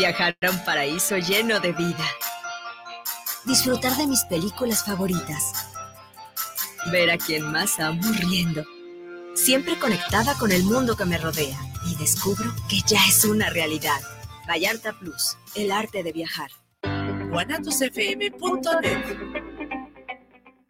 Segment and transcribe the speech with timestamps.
[0.00, 2.06] Viajar a un paraíso lleno de vida.
[3.44, 5.52] Disfrutar de mis películas favoritas.
[6.90, 8.64] Ver a quien más amo riendo.
[9.34, 11.58] Siempre conectada con el mundo que me rodea.
[11.86, 14.00] Y descubro que ya es una realidad.
[14.48, 16.50] Vallarta Plus, el arte de viajar.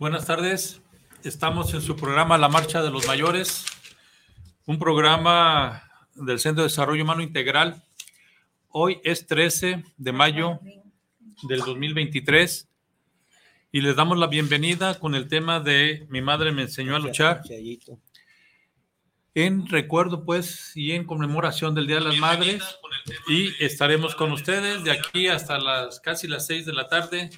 [0.00, 0.80] Buenas tardes.
[1.24, 3.66] Estamos en su programa La Marcha de los Mayores,
[4.64, 5.82] un programa
[6.14, 7.82] del Centro de Desarrollo Humano Integral.
[8.70, 10.58] Hoy es 13 de mayo
[11.42, 12.66] del 2023
[13.72, 17.42] y les damos la bienvenida con el tema de Mi madre me enseñó a luchar.
[19.34, 22.62] En recuerdo, pues, y en conmemoración del Día de las Madres.
[23.28, 27.28] Y estaremos con ustedes de aquí hasta las casi las 6 de la tarde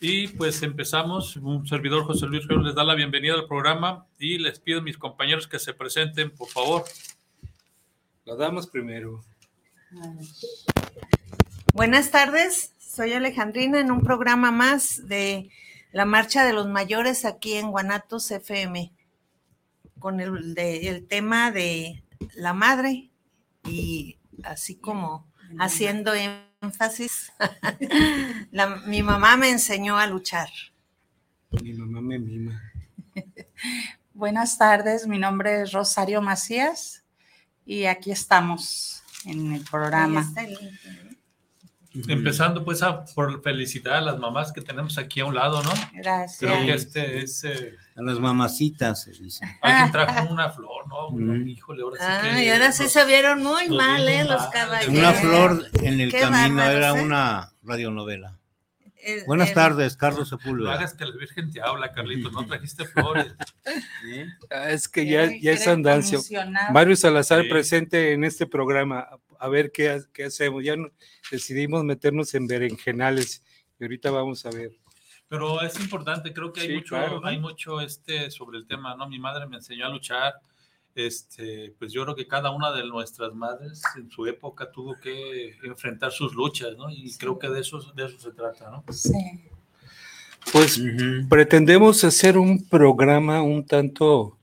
[0.00, 1.36] y pues empezamos.
[1.36, 4.82] Un servidor José Luis Ríos les da la bienvenida al programa y les pido a
[4.82, 6.84] mis compañeros que se presenten, por favor.
[8.24, 9.22] Lo damos primero.
[11.74, 15.50] Buenas tardes, soy Alejandrina en un programa más de
[15.92, 18.92] la Marcha de los Mayores aquí en Guanatos FM,
[19.98, 22.02] con el, el tema de
[22.34, 23.10] la madre
[23.64, 27.32] y así como haciendo énfasis.
[28.86, 30.48] mi mamá me enseñó a luchar.
[31.62, 32.62] Mi mamá me mima.
[34.14, 37.04] Buenas tardes, mi nombre es Rosario Macías
[37.64, 40.26] y aquí estamos en el programa.
[41.92, 45.72] Empezando pues a, por felicitar a las mamás que tenemos aquí a un lado, ¿no?
[45.92, 46.38] Gracias.
[46.38, 47.42] Creo que este es...
[47.42, 49.44] Eh, a las mamacitas, se dice.
[49.60, 51.10] Alguien trajo una flor, ¿no?
[51.10, 51.48] Mm.
[51.48, 54.24] Híjole, ahora sí Ay, ahora sí se vieron muy mal, ¿eh?
[54.24, 54.96] Los caballeros.
[54.96, 57.02] Una flor en el camino era ¿eh?
[57.02, 58.36] una radionovela.
[59.26, 60.70] Buenas tardes, Carlos Sepúlveda.
[60.70, 63.34] No hagas que la Virgen te habla, Carlitos, no trajiste flores.
[64.50, 66.20] Ah, es que ya, ya es andancio.
[66.72, 69.08] Mario Salazar presente en este programa,
[69.40, 70.62] a ver qué, qué hacemos.
[70.62, 70.76] Ya
[71.30, 73.42] decidimos meternos en berenjenales
[73.78, 74.70] y ahorita vamos a ver.
[75.28, 79.08] Pero es importante, creo que hay mucho, hay mucho este sobre el tema, ¿no?
[79.08, 80.34] Mi madre me enseñó a luchar,
[80.94, 85.56] este, pues yo creo que cada una de nuestras madres en su época tuvo que
[85.62, 86.90] enfrentar sus luchas, ¿no?
[86.90, 88.84] Y creo que de eso, de eso se trata, ¿no?
[88.92, 89.12] Sí.
[90.52, 90.82] Pues
[91.28, 94.36] pretendemos hacer un programa un tanto,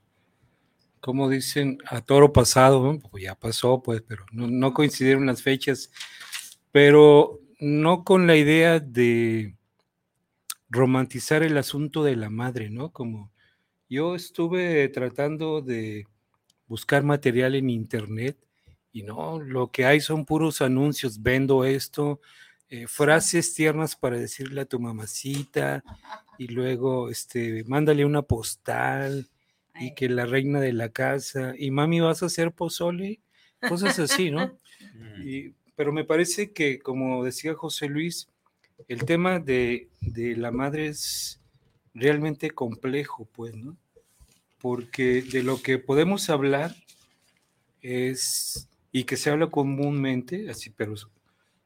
[1.00, 2.98] como dicen, a toro pasado.
[3.10, 5.90] Pues ya pasó, pues, pero no, no coincidieron las fechas,
[6.72, 9.54] pero no con la idea de
[10.70, 12.92] romantizar el asunto de la madre, ¿no?
[12.92, 13.32] Como
[13.88, 16.06] yo estuve tratando de
[16.66, 18.36] buscar material en internet
[18.92, 22.20] y no, lo que hay son puros anuncios, vendo esto,
[22.68, 25.82] eh, frases tiernas para decirle a tu mamacita
[26.36, 29.28] y luego, este, mándale una postal
[29.80, 33.20] y que la reina de la casa y mami vas a hacer pozole,
[33.68, 34.52] cosas así, ¿no?
[35.76, 38.28] pero me parece que, como decía José Luis,
[38.88, 41.40] el tema de, de la madre es
[41.94, 43.76] realmente complejo, pues, ¿no?
[44.60, 46.74] Porque de lo que podemos hablar
[47.80, 50.94] es, y que se habla comúnmente, así, pero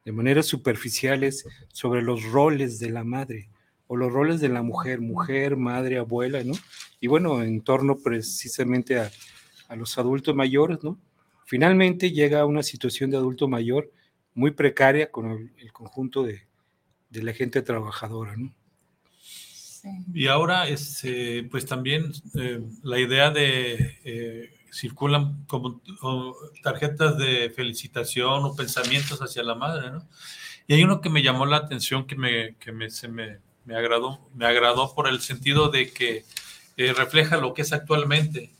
[0.05, 3.49] de manera superficial, es sobre los roles de la madre
[3.93, 6.53] o los roles de la mujer, mujer, madre, abuela, ¿no?
[6.99, 9.11] Y bueno, en torno precisamente a,
[9.67, 10.97] a los adultos mayores, ¿no?
[11.45, 13.91] Finalmente llega a una situación de adulto mayor
[14.33, 16.41] muy precaria con el, conjunto de,
[17.11, 18.51] de, la gente trabajadora, ¿no?
[19.21, 19.89] Sí.
[20.11, 25.81] Y ahora, este, pues también eh, la idea de eh, circulan como
[26.63, 30.07] tarjetas de felicitación o pensamientos hacia la madre, ¿no?
[30.65, 33.75] Y hay uno que me llamó la atención, que me, que me, se me, me
[33.75, 36.25] agradó, me agradó por el sentido de que
[36.77, 38.51] eh, refleja lo que es actualmente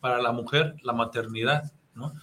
[0.00, 2.14] para la mujer la maternidad, ¿no?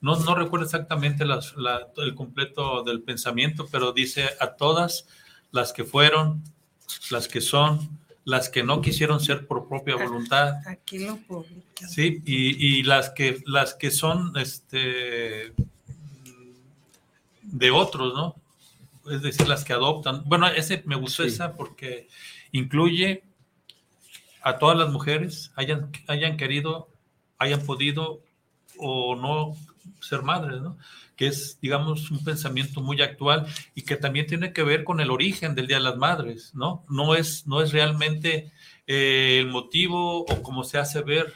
[0.00, 5.06] No, no recuerdo exactamente las, la, el completo del pensamiento, pero dice a todas
[5.50, 6.42] las que fueron,
[7.10, 10.54] las que son, las que no quisieron ser por propia voluntad.
[10.66, 11.86] Aquí lo publica.
[11.86, 15.52] Sí, y, y, las que las que son este
[17.42, 18.39] de otros, ¿no?
[19.10, 20.22] Es decir, las que adoptan.
[20.26, 21.28] Bueno, ese me gustó sí.
[21.30, 22.08] esa porque
[22.52, 23.24] incluye
[24.42, 26.88] a todas las mujeres, hayan, hayan querido,
[27.38, 28.22] hayan podido
[28.78, 29.56] o no
[30.00, 30.78] ser madres, ¿no?
[31.16, 35.10] Que es, digamos, un pensamiento muy actual y que también tiene que ver con el
[35.10, 36.84] origen del Día de las Madres, ¿no?
[36.88, 38.52] No es, no es realmente
[38.86, 41.32] eh, el motivo o como se hace ver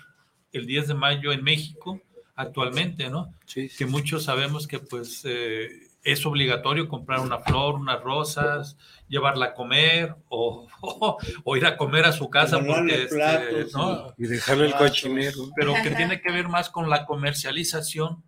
[0.53, 2.01] el 10 de mayo en México
[2.35, 3.33] actualmente, ¿no?
[3.47, 3.69] Sí.
[3.77, 5.69] Que muchos sabemos que pues eh,
[6.05, 8.77] es obligatorio comprar una flor, unas rosas,
[9.09, 10.69] llevarla a comer o,
[11.45, 14.15] o, ir a comer a su casa porque este, ¿no?
[14.19, 15.51] y dejarle el cochinero.
[15.57, 18.23] Pero que tiene que ver más con la comercialización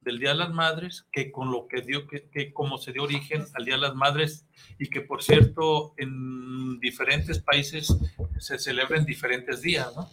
[0.00, 3.02] del Día de las Madres que con lo que dio, que, que como se dio
[3.02, 4.46] origen al Día de las Madres
[4.78, 7.96] y que por cierto en diferentes países
[8.38, 10.08] se celebra en diferentes días, ¿no?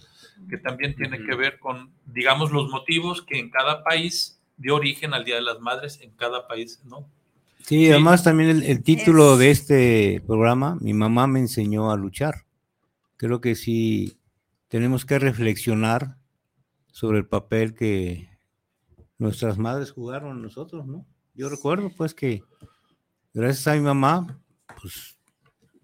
[0.50, 5.14] Que también tiene que ver con, digamos, los motivos que en cada país dio origen
[5.14, 7.10] al Día de las Madres en cada país, ¿no?
[7.66, 12.46] Sí, además también el, título de este programa, mi mamá me enseñó a luchar.
[13.18, 14.18] Creo que sí
[14.70, 16.18] tenemos que reflexionar
[16.92, 18.30] sobre el papel que
[19.18, 21.06] nuestras madres jugaron nosotros, ¿no?
[21.36, 22.42] Yo recuerdo pues que
[23.34, 24.42] gracias a mi mamá,
[24.82, 25.18] pues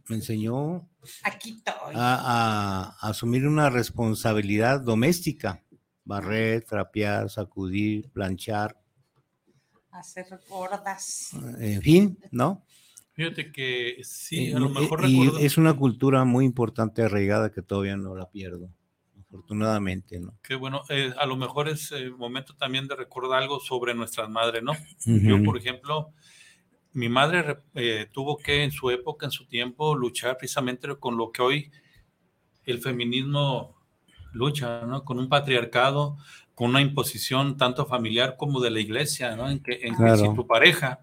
[0.08, 0.90] me enseñó
[1.94, 5.64] a, asumir una responsabilidad doméstica,
[6.06, 8.80] barrer, trapear, sacudir, planchar,
[10.00, 11.32] hacer gordas.
[11.60, 12.64] En fin, ¿no?
[13.14, 15.06] Fíjate que sí, a lo mejor
[15.40, 18.70] es una cultura muy importante arraigada que todavía no la pierdo,
[19.22, 20.38] afortunadamente, ¿no?
[20.44, 24.30] Qué bueno, eh, a lo mejor es el momento también de recordar algo sobre nuestras
[24.30, 24.74] madres, ¿no?
[25.06, 26.12] Yo, por ejemplo,
[26.92, 31.32] mi madre eh, tuvo que en su época, en su tiempo, luchar precisamente con lo
[31.32, 31.72] que hoy
[32.66, 33.75] el feminismo
[34.36, 35.04] lucha, ¿no?
[35.04, 36.18] Con un patriarcado,
[36.54, 39.50] con una imposición tanto familiar como de la iglesia, ¿no?
[39.50, 41.00] En que, en que si tu pareja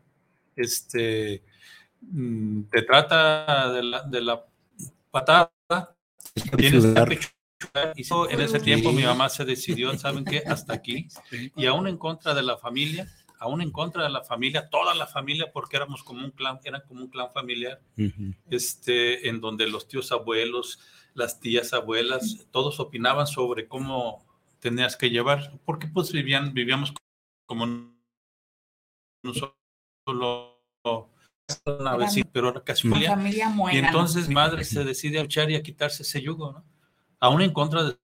[0.57, 1.43] este,
[2.01, 4.45] mm, te trata de la, de la
[5.11, 5.51] patada,
[6.57, 7.19] tienes que
[7.97, 10.43] y en ese tiempo mi mamá se decidió, ¿saben qué?
[10.47, 11.09] Hasta aquí.
[11.57, 13.09] Y aún en contra de la familia,
[13.39, 16.83] aún en contra de la familia, toda la familia, porque éramos como un clan, eran
[16.87, 17.81] como un clan familiar,
[18.51, 20.81] este, en donde los tíos abuelos,
[21.15, 24.25] las tías abuelas, todos opinaban sobre cómo
[24.61, 26.95] tenías que llevar, porque pues vivían, vivíamos
[27.47, 30.59] como no solo
[31.67, 33.17] una vecina, pero era casi familia.
[33.73, 36.65] y entonces mi madre se decide a luchar y a quitarse ese yugo, ¿no?
[37.21, 37.99] Aún en contra de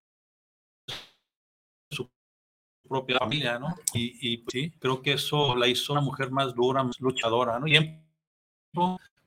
[1.90, 2.08] su
[2.88, 3.74] propia familia, ¿no?
[3.94, 7.58] Y, y pues, sí, creo que eso la hizo una mujer más dura, más luchadora,
[7.58, 7.66] ¿no?
[7.66, 8.00] Y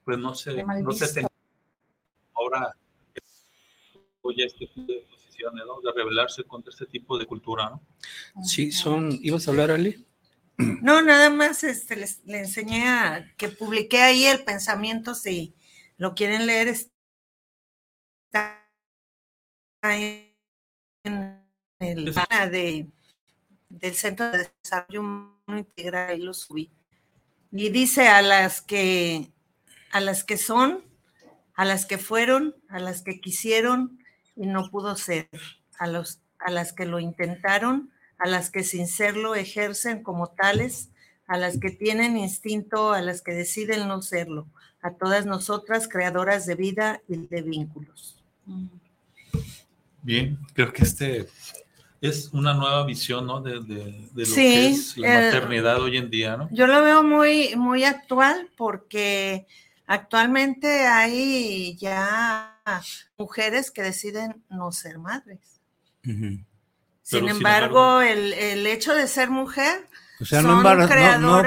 [0.03, 1.25] pues no sé, no sé,
[2.33, 2.75] ahora
[4.29, 4.69] ya este
[5.83, 7.81] de rebelarse contra este tipo de cultura, ¿no?
[8.43, 10.05] Sí, son, ¿ibas a hablar, Ali?
[10.57, 15.55] No, nada más este, les, le enseñé a que publiqué ahí el pensamiento, si
[15.97, 16.91] lo quieren leer, está
[19.83, 21.41] en
[21.79, 22.13] el
[22.51, 22.87] de,
[23.69, 26.71] del Centro de Desarrollo Integral, y lo subí.
[27.51, 29.31] Y dice a las que,
[29.91, 30.83] a las que son,
[31.55, 34.00] a las que fueron, a las que quisieron,
[34.41, 35.29] y no pudo ser,
[35.77, 40.89] a, los, a las que lo intentaron, a las que sin serlo ejercen como tales,
[41.27, 44.47] a las que tienen instinto, a las que deciden no serlo,
[44.81, 48.17] a todas nosotras creadoras de vida y de vínculos.
[50.01, 51.27] Bien, creo que este
[52.01, 53.41] es una nueva visión, ¿no?
[53.41, 53.65] De, lo
[54.15, 56.49] que es la eh, maternidad hoy en día, ¿no?
[56.51, 59.45] Yo lo veo muy, muy actual porque
[59.85, 62.50] actualmente hay ya
[63.17, 65.61] mujeres que deciden no ser madres.
[66.03, 69.87] Sin, embargo, el, hecho de ser mujer.
[70.19, 70.61] O sea, no, no,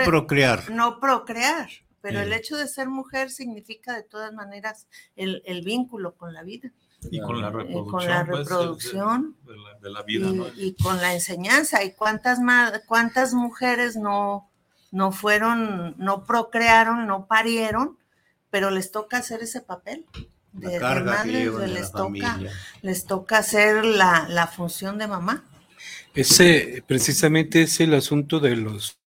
[0.05, 0.71] procrear.
[0.71, 1.69] No procrear,
[2.01, 6.71] pero el hecho de ser mujer significa de todas maneras el, vínculo con la vida.
[7.11, 7.91] Y con la reproducción.
[7.91, 9.37] Con la pues, reproducción.
[9.83, 10.47] de, la, vida, y, ¿no?
[10.57, 11.85] y, con la enseñanza.
[11.85, 12.41] ¿Y cuántas,
[12.87, 14.51] cuántas mujeres no,
[14.91, 17.99] no fueron, no procrearon, no parieron,
[18.51, 20.07] pero les toca hacer ese papel?
[20.55, 22.41] De, madres, les, toca,
[22.83, 25.45] les toca hacer la, función de mamá.
[26.15, 28.99] Ese precisamente es el asunto de los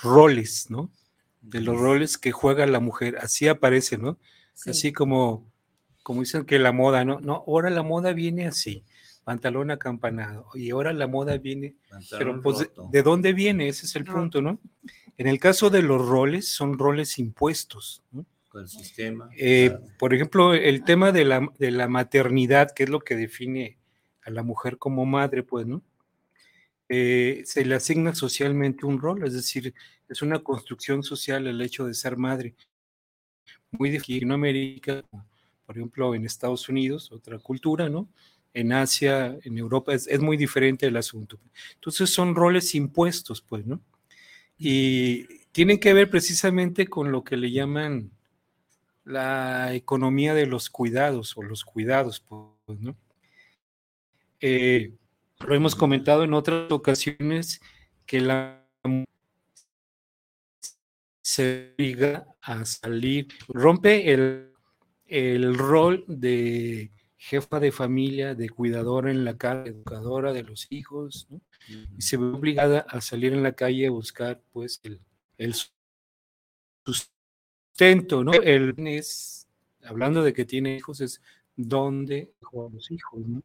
[0.00, 0.90] roles, ¿no?
[1.40, 3.18] De los roles que juega la mujer.
[3.18, 4.18] Así aparece, ¿no?
[4.66, 5.50] Así como,
[6.02, 7.20] como dicen que la moda, ¿no?
[7.20, 8.84] No, ahora la moda viene así,
[9.24, 11.76] pantalón acampanado, y ahora la moda viene,
[12.10, 13.68] pero pues, de, dónde viene?
[13.68, 14.60] Ese es el punto, ¿no?
[15.16, 18.24] En el caso de los roles, son roles impuestos, ¿no?
[18.50, 19.30] Con el sistema.
[19.38, 23.78] Eh, por ejemplo, el tema de la, de la, maternidad, que es lo que define
[24.22, 25.82] a la mujer como madre, pues, ¿no?
[26.88, 29.72] Eh, se le asigna socialmente un rol, es decir,
[30.08, 32.56] es una construcción social el hecho de ser madre.
[33.70, 35.04] Muy de América,
[35.64, 38.08] por ejemplo, en Estados Unidos, otra cultura, ¿no?
[38.52, 41.38] en Asia, en Europa, es, es, muy diferente el asunto.
[41.74, 43.80] Entonces son roles impuestos, pues, ¿no?
[44.58, 48.10] Y tienen que ver precisamente con lo que le llaman
[49.10, 52.96] la economía de los cuidados o los cuidados, pues, ¿no?
[54.40, 54.94] Eh,
[55.40, 57.60] lo hemos comentado en otras ocasiones
[58.06, 58.60] que la
[61.22, 64.52] se obliga a salir, rompe el,
[65.06, 71.28] el rol de jefa de familia, de cuidadora en la casa, educadora de los hijos,
[71.68, 75.00] y se ve obligada a salir en la calle a buscar pues el,
[75.38, 77.19] el sustento,
[78.24, 78.32] ¿no?
[78.32, 79.48] El es,
[79.84, 81.22] hablando de que tiene hijos, es
[81.56, 83.42] dónde los hijos, ¿no?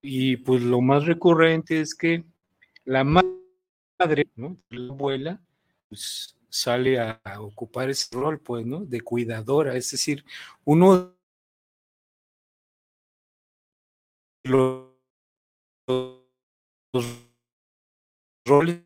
[0.00, 2.24] Y pues lo más recurrente es que
[2.84, 4.56] la madre, ¿no?
[4.70, 5.40] La abuela,
[5.88, 8.84] pues sale a, a ocupar ese rol, pues, ¿no?
[8.84, 10.24] De cuidadora, es decir,
[10.64, 11.12] uno
[14.44, 14.90] los,
[15.88, 17.28] los
[18.46, 18.84] roles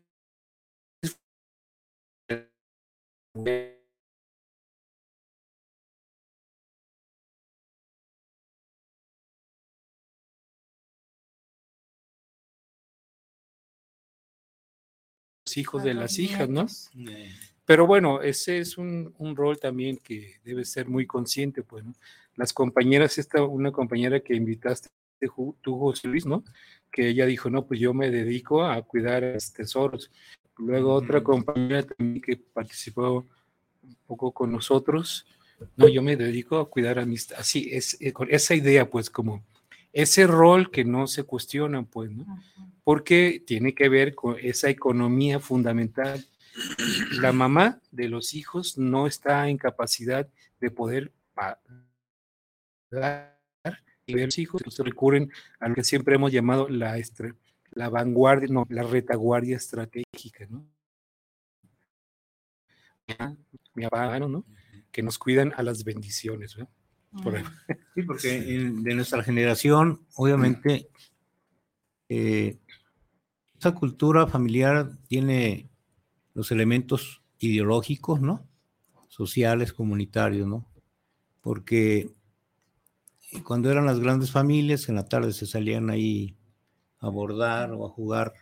[15.57, 16.65] hijos de las hijas, ¿no?
[17.65, 21.93] Pero bueno, ese es un, un, rol también que debe ser muy consciente, pues, ¿no?
[22.35, 24.89] Las compañeras, esta, una compañera que invitaste,
[25.27, 26.43] tú, José Luis, ¿no?
[26.91, 30.09] Que ella dijo, no, pues yo me dedico a cuidar a los tesoros.
[30.57, 33.25] Luego otra compañera también que participó
[33.83, 35.25] un poco con nosotros,
[35.75, 39.43] no, yo me dedico a cuidar a mis, así, es, con esa idea, pues, como
[40.01, 42.25] ese rol que no se cuestiona, pues, ¿no?
[42.83, 46.25] Porque tiene que ver con esa economía fundamental.
[47.21, 50.27] La mamá de los hijos no está en capacidad
[50.59, 51.69] de poder pagar
[54.05, 56.97] y ver los hijos, entonces recurren a lo que siempre hemos llamado la,
[57.71, 60.65] la vanguardia, no, la retaguardia estratégica, ¿no?
[63.73, 64.45] Mi papá, ¿no?
[64.91, 66.69] Que nos cuidan a las bendiciones, ¿no?
[67.11, 67.39] Por
[67.95, 70.89] sí, porque en, de nuestra generación, obviamente,
[72.07, 72.59] eh,
[73.57, 75.69] esa cultura familiar tiene
[76.33, 78.47] los elementos ideológicos, ¿no?
[79.07, 80.65] Sociales, comunitarios, ¿no?
[81.41, 82.11] Porque
[83.43, 86.37] cuando eran las grandes familias, en la tarde se salían ahí
[86.99, 88.33] a bordar o a jugar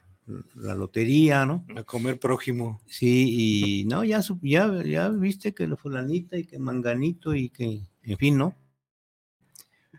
[0.56, 1.66] la lotería, ¿no?
[1.76, 2.82] A comer prójimo.
[2.86, 7.82] Sí, y no, ya, ya, ya viste que la fulanita y que manganito y que,
[8.12, 8.56] en fin, ¿no?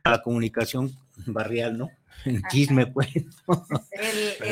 [0.04, 0.92] La comunicación
[1.26, 1.90] barrial, ¿no?
[2.24, 3.14] El chisme, pues.
[3.16, 3.26] El,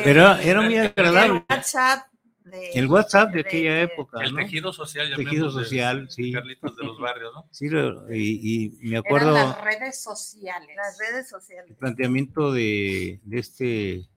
[0.05, 1.45] Pero era muy agradable.
[1.49, 2.07] El WhatsApp.
[2.45, 4.23] De, el WhatsApp de, de aquella época.
[4.23, 4.39] El ¿no?
[4.39, 5.09] tejido social.
[5.11, 6.33] El tejido social, de, sí.
[6.33, 7.49] Carlitos de los barrios, ¿no?
[7.51, 7.67] Sí,
[8.11, 9.33] y, y me acuerdo.
[9.33, 10.77] Eran las redes sociales.
[10.77, 11.71] Las redes sociales.
[11.71, 14.09] El planteamiento de, de este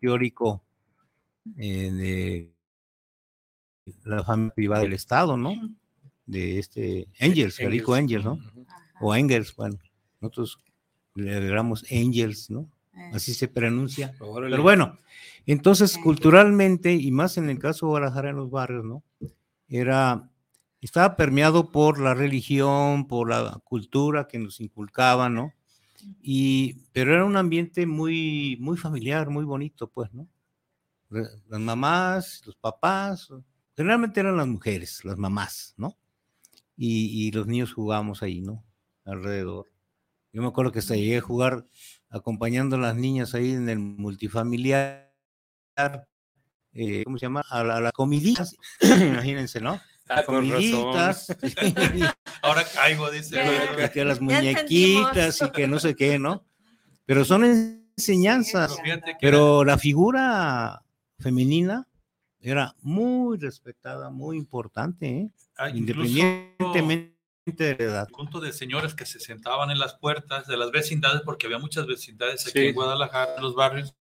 [0.00, 0.64] teórico
[1.58, 2.54] eh, de
[4.04, 5.54] la familia privada del Estado, ¿no?
[6.24, 8.38] De este Engels, Federico Engels, ¿no?
[8.66, 8.83] Ajá.
[9.00, 9.78] O Engels, bueno,
[10.20, 10.60] nosotros
[11.14, 12.70] le agregamos Engels, ¿no?
[12.94, 13.10] Eh.
[13.12, 14.14] Así se pronuncia.
[14.20, 14.52] Órale.
[14.52, 14.98] Pero bueno,
[15.46, 19.02] entonces culturalmente, y más en el caso de Guadalajara en los barrios, ¿no?
[19.68, 20.30] Era,
[20.80, 25.52] estaba permeado por la religión, por la cultura que nos inculcaba, ¿no?
[26.22, 30.28] Y, pero era un ambiente muy, muy familiar, muy bonito, pues, ¿no?
[31.10, 33.28] Las mamás, los papás,
[33.76, 35.96] generalmente eran las mujeres, las mamás, ¿no?
[36.76, 38.64] Y, y los niños jugábamos ahí, ¿no?
[39.04, 39.70] Alrededor.
[40.32, 41.66] Yo me acuerdo que hasta llegué a jugar
[42.10, 45.12] acompañando a las niñas ahí en el multifamiliar,
[46.72, 47.44] eh, ¿cómo se llama?
[47.48, 49.80] A, la, a las comiditas, imagínense, ¿no?
[50.08, 51.28] Ah, comiditas.
[52.42, 53.40] Ahora caigo, dice.
[53.76, 56.44] Que, que las muñequitas y que no sé qué, ¿no?
[57.06, 58.76] Pero son enseñanzas.
[59.20, 60.82] Pero la figura
[61.18, 61.86] femenina
[62.40, 65.30] era muy respetada, muy importante, ¿eh?
[65.56, 67.13] Ah, independientemente
[67.46, 68.08] edad.
[68.08, 71.86] Punto de señores que se sentaban en las puertas de las vecindades, porque había muchas
[71.86, 72.66] vecindades aquí sí.
[72.66, 73.94] en Guadalajara, en los barrios.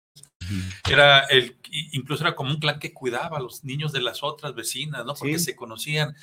[0.89, 1.57] Era el,
[1.93, 5.15] incluso era como un clan que cuidaba a los niños de las otras vecinas, ¿no?
[5.15, 5.47] Porque sí.
[5.47, 6.15] se conocían.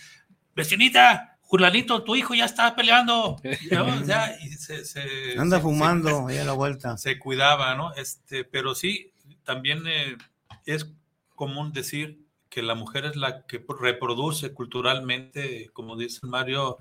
[0.55, 3.38] Vecinita, Julanito, tu hijo ya está peleando.
[3.71, 3.85] ¿no?
[3.85, 6.97] O sea, y se, se, Anda se, fumando ahí a la vuelta.
[6.97, 7.93] Se cuidaba, ¿no?
[7.95, 9.11] Este, pero sí,
[9.43, 10.17] también eh,
[10.65, 10.91] es
[11.33, 12.28] común decir
[12.59, 16.77] que la mujer es la que reproduce culturalmente, como dice Mario,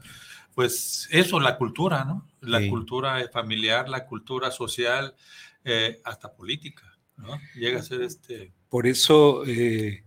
[0.52, 2.26] pues eso, la cultura, ¿no?
[2.40, 2.68] La sí.
[2.68, 5.14] cultura familiar, la cultura social,
[5.62, 7.28] eh, hasta política, ¿no?
[7.54, 8.52] Llega a ser este...
[8.68, 10.02] Por eso eh,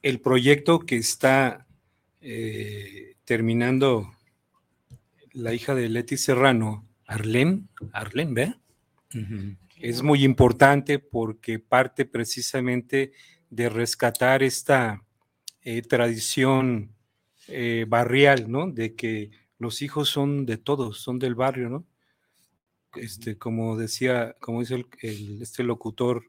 [0.00, 1.66] el proyecto que está
[2.22, 4.10] eh, terminando
[5.32, 8.54] la hija de Leti Serrano, Arlene, Arlene, ¿ve?
[9.76, 13.12] Es muy importante porque parte precisamente
[13.50, 15.04] de rescatar esta
[15.62, 16.94] eh, tradición
[17.48, 18.70] eh, barrial, ¿no?
[18.70, 21.86] De que los hijos son de todos, son del barrio, ¿no?
[22.94, 26.24] Este, como decía, como dice el, este locutor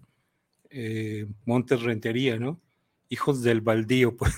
[0.70, 2.60] eh, Montes Rentería, ¿no?
[3.10, 4.34] Hijos del baldío, pues.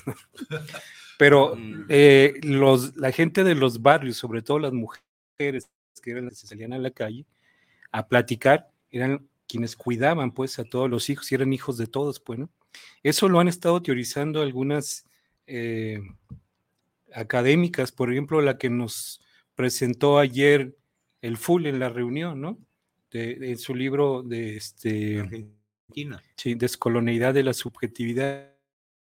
[1.18, 1.86] Pero mm.
[1.90, 5.70] eh, los, la gente de los barrios, sobre todo las mujeres
[6.02, 7.26] que eran las que salían a la calle
[7.92, 12.20] a platicar, eran quienes cuidaban pues a todos los hijos y eran hijos de todos,
[12.20, 12.50] pues, ¿no?
[13.04, 15.06] Eso lo han estado teorizando algunas
[15.48, 16.00] eh,
[17.14, 19.22] académicas, por ejemplo, la que nos
[19.56, 20.76] presentó ayer
[21.22, 22.58] el Full en la reunión, ¿no?
[23.12, 26.24] De, en su libro de este, Argentina.
[26.36, 28.52] Sí, Descolonialidad de la subjetividad.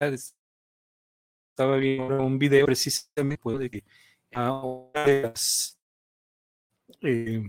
[0.00, 3.84] Estaba viendo un video precisamente pues, de que
[4.32, 5.78] ahora las
[7.02, 7.42] eh,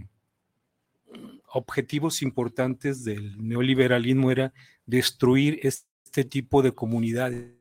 [1.53, 4.53] objetivos importantes del neoliberalismo era
[4.85, 5.88] destruir este
[6.23, 7.59] tipo de comunidades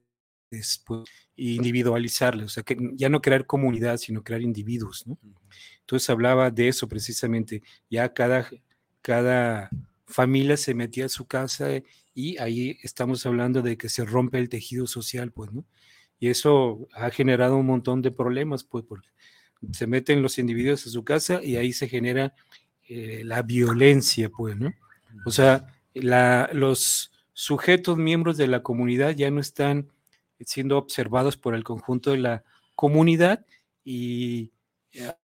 [0.86, 1.04] pues,
[1.36, 5.18] individualizarlas, o sea, que ya no crear comunidad, sino crear individuos, ¿no?
[5.80, 8.48] Entonces hablaba de eso precisamente, ya cada,
[9.00, 9.70] cada
[10.06, 11.68] familia se metía a su casa
[12.14, 15.64] y ahí estamos hablando de que se rompe el tejido social, pues, ¿no?
[16.20, 19.08] Y eso ha generado un montón de problemas, pues, porque
[19.72, 22.34] se meten los individuos a su casa y ahí se genera
[22.88, 24.72] eh, la violencia, pues, ¿no?
[25.24, 29.92] O sea, la, los sujetos miembros de la comunidad ya no están
[30.40, 32.42] siendo observados por el conjunto de la
[32.74, 33.46] comunidad
[33.84, 34.50] y,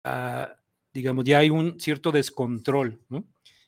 [0.03, 0.55] ah,
[0.93, 3.25] digamos, ya hay un cierto descontrol, ¿no?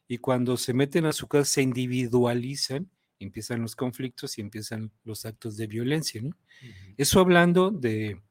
[0.07, 2.87] Y cuando se meten a su casa se individualizan,
[3.17, 6.37] empiezan los conflictos y empiezan los actos de violencia, ¿no?
[6.97, 8.21] Eso hablando de,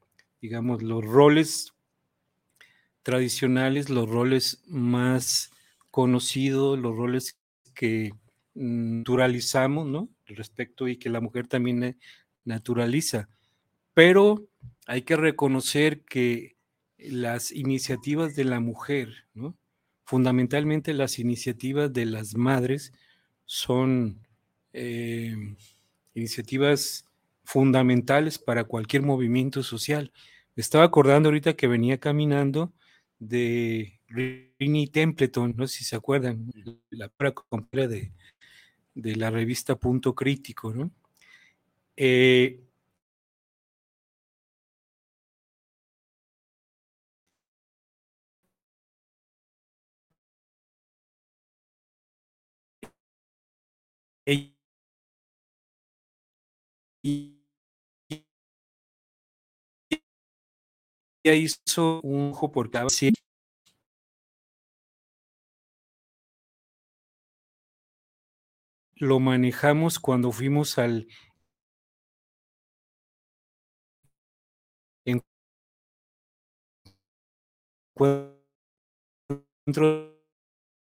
[0.41, 1.75] digamos, los roles
[3.03, 5.51] tradicionales, los roles más
[5.91, 7.37] conocidos, los roles
[7.75, 8.13] que
[8.55, 10.09] naturalizamos, ¿no?
[10.27, 11.99] Respecto y que la mujer también
[12.45, 13.29] naturaliza.
[13.95, 14.47] Pero
[14.87, 16.57] hay que reconocer que
[16.99, 19.27] las iniciativas de la mujer,
[20.05, 22.93] fundamentalmente las iniciativas de las madres,
[23.47, 24.27] son
[24.73, 25.37] eh,
[26.15, 27.07] iniciativas
[27.45, 30.13] fundamentales para cualquier movimiento social.
[30.57, 32.73] estaba acordando ahorita que venía caminando
[33.19, 36.51] de Rini Templeton, no sé si se acuerdan,
[36.91, 38.13] la completa de,
[38.95, 40.91] de la revista Punto Crítico, ¿no?
[41.97, 42.61] Eh,
[57.03, 57.35] ella
[61.25, 62.89] hizo un ojo por cada
[68.97, 71.09] lo manejamos cuando fuimos al
[77.97, 78.41] encuentro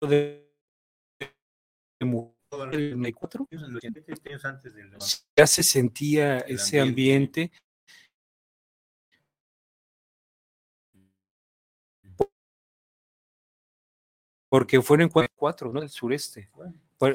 [0.02, 0.52] de
[5.36, 7.52] ya se sentía ese ambiente
[14.50, 15.80] porque fueron cuatro, ¿no?
[15.80, 16.50] Del sureste.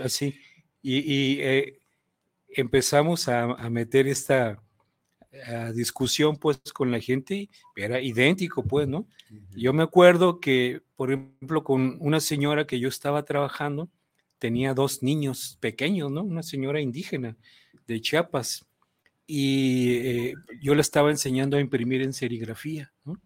[0.03, 0.35] Así.
[0.89, 1.81] Y, eh,
[2.49, 4.63] empezamos a, meter esta
[5.75, 9.07] discusión pues con la gente, era idéntico pues, ¿no?
[9.57, 13.91] Yo me acuerdo que, por ejemplo, con una señora que yo estaba trabajando,
[14.39, 16.23] tenía dos niños pequeños, ¿no?
[16.23, 17.37] Una señora indígena
[17.89, 18.65] de Chiapas.
[19.27, 23.21] Y eh, yo le estaba enseñando a imprimir en serigrafía, ¿no?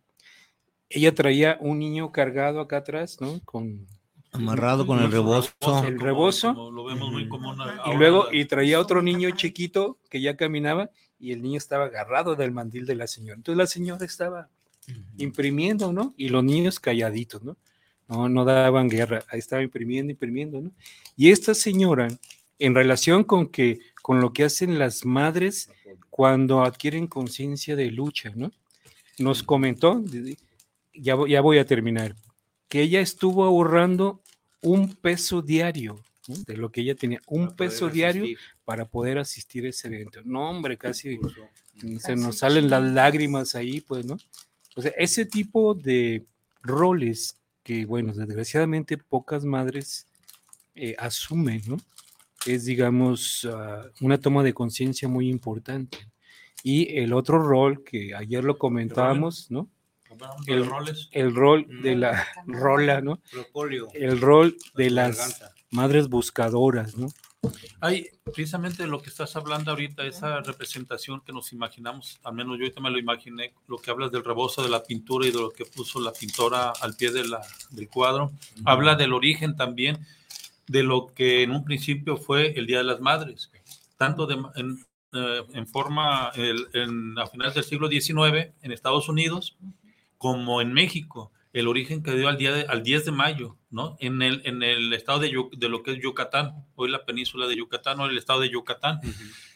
[0.88, 3.40] Ella traía un niño cargado acá atrás, ¿no?
[3.44, 3.86] Con
[4.32, 5.52] amarrado con el rebozo.
[5.84, 6.70] El rebozo.
[6.70, 11.32] lo vemos muy común y luego, y traía otro niño chiquito que ya caminaba y
[11.32, 13.36] el niño estaba agarrado del mandil de la señora.
[13.36, 14.48] Entonces la señora estaba
[15.18, 16.14] imprimiendo, ¿no?
[16.16, 17.56] Y los niños calladitos, ¿no?
[18.08, 20.72] No, no daban guerra, ahí estaba imprimiendo, imprimiendo, ¿no?
[21.16, 22.08] Y esta señora,
[22.58, 25.70] en relación con que, con lo que hacen las madres
[26.08, 28.50] cuando adquieren conciencia de lucha, ¿no?
[29.18, 30.02] Nos comentó,
[30.94, 32.16] ya, ya voy a terminar,
[32.70, 34.22] que ella estuvo ahorrando
[34.62, 36.02] un peso diario
[36.46, 38.24] de lo que ella tenía, un peso diario
[38.64, 40.20] para poder asistir a ese evento.
[40.24, 41.18] No, hombre, casi
[41.98, 44.16] se nos salen las lágrimas ahí, pues, ¿no?
[44.76, 46.24] O sea, ese tipo de
[46.62, 50.06] roles que, bueno, desgraciadamente pocas madres
[50.76, 51.76] eh, asumen, ¿no?
[52.46, 55.98] Es, digamos, ah, una toma de conciencia muy importante.
[56.62, 59.68] Y el otro rol que ayer lo comentábamos, ¿no?
[60.46, 60.58] El,
[61.12, 63.20] el, rol de la rola, ¿no?
[63.94, 67.08] El rol de las madres buscadoras, ¿no?
[67.80, 72.64] Hay precisamente lo que estás hablando ahorita, esa representación que nos imaginamos, al menos yo
[72.64, 75.50] ahorita me lo imaginé, lo que hablas del rebozo de la pintura y de lo
[75.50, 78.32] que puso la pintora al pie de la, del cuadro,
[78.64, 80.04] habla del origen también
[80.66, 83.50] de lo que en un principio fue el Día de las Madres,
[83.96, 89.56] tanto de, en, eh, en, forma en, a finales del siglo XIX en Estados Unidos
[90.20, 93.96] como en México el origen que dio al, día al 10 de mayo, ¿no?
[94.00, 97.56] En el, en el estado de, de, lo que es Yucatán, hoy la península de
[97.56, 99.00] Yucatán, o el estado de Yucatán,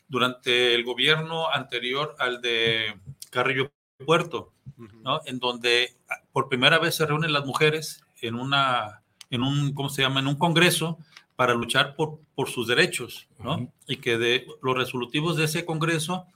[0.08, 2.98] durante el gobierno anterior al de
[3.28, 3.70] Carrillo
[4.06, 4.54] Puerto,
[5.02, 5.20] ¿no?
[5.26, 9.90] En donde ah, por primera vez se reúnen las mujeres en una, en un, ¿cómo
[9.90, 10.20] se llama?
[10.20, 10.96] En un congreso
[11.36, 13.70] para luchar por, por sus derechos, ¿no?
[13.86, 16.26] Y que de los resolutivos de ese congreso,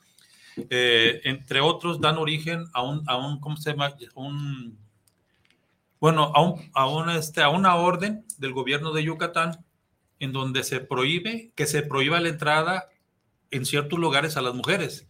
[0.70, 3.94] eh, entre otros, dan origen a un, a un ¿cómo se llama?
[4.14, 4.78] Un
[6.00, 9.64] bueno, a, un, a, una, este, a una orden del gobierno de Yucatán
[10.20, 12.88] en donde se prohíbe que se prohíba la entrada
[13.50, 15.08] en ciertos lugares a las mujeres,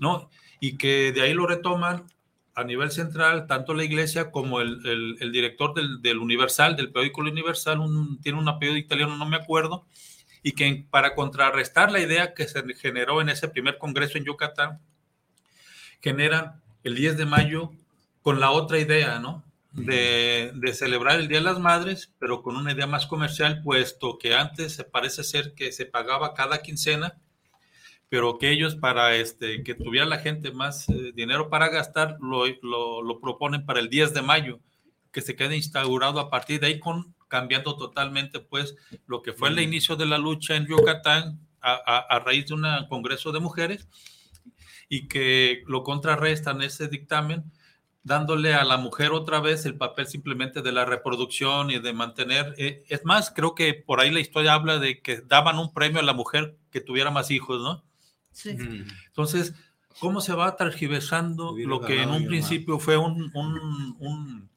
[0.00, 0.30] ¿no?
[0.60, 2.04] Y que de ahí lo retoman
[2.54, 7.20] a nivel central, tanto la iglesia como el, el, director del, del, Universal, del periódico
[7.20, 9.84] Universal, un, tiene un apellido italiano, no me acuerdo,
[10.46, 14.78] y que para contrarrestar la idea que se generó en ese primer congreso en Yucatán,
[16.00, 17.72] generan el 10 de mayo
[18.22, 19.42] con la otra idea, ¿no?
[19.72, 24.36] de, celebrar el Día de las Madres, pero con una idea más comercial, puesto que
[24.36, 27.18] antes se parece ser que se pagaba cada quincena,
[28.08, 32.46] pero que ellos para este, que tuviera la gente más eh, dinero para gastar, lo,
[33.02, 34.60] lo, proponen para el 10 de mayo,
[35.10, 39.48] que se quede instaurado a partir de ahí, con, cambiando totalmente pues lo que fue
[39.48, 43.88] el inicio de la lucha en Yucatán a, a raíz de un congreso de mujeres
[44.88, 47.50] y que lo contrarrestan ese dictamen
[48.06, 52.54] dándole a la mujer otra vez el papel simplemente de la reproducción y de mantener.
[52.56, 55.98] Eh, es más, creo que por ahí la historia habla de que daban un premio
[55.98, 57.84] a la mujer que tuviera más hijos, ¿no?
[58.30, 58.56] Sí.
[59.08, 59.54] Entonces,
[59.98, 64.50] ¿cómo se va tergiversando lo que en un principio fue un, un, un,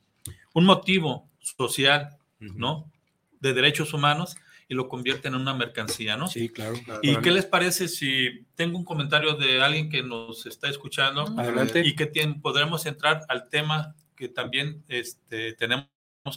[0.54, 2.92] un, motivo social, ¿no?
[3.40, 4.36] De derechos humanos
[4.68, 6.28] y lo convierten en una mercancía, ¿no?
[6.28, 6.76] Sí, claro.
[7.02, 11.82] ¿Y qué les parece si tengo un comentario de alguien que nos está escuchando Adelante.
[11.86, 15.88] y que tiene, podremos entrar al tema que también este, tenemos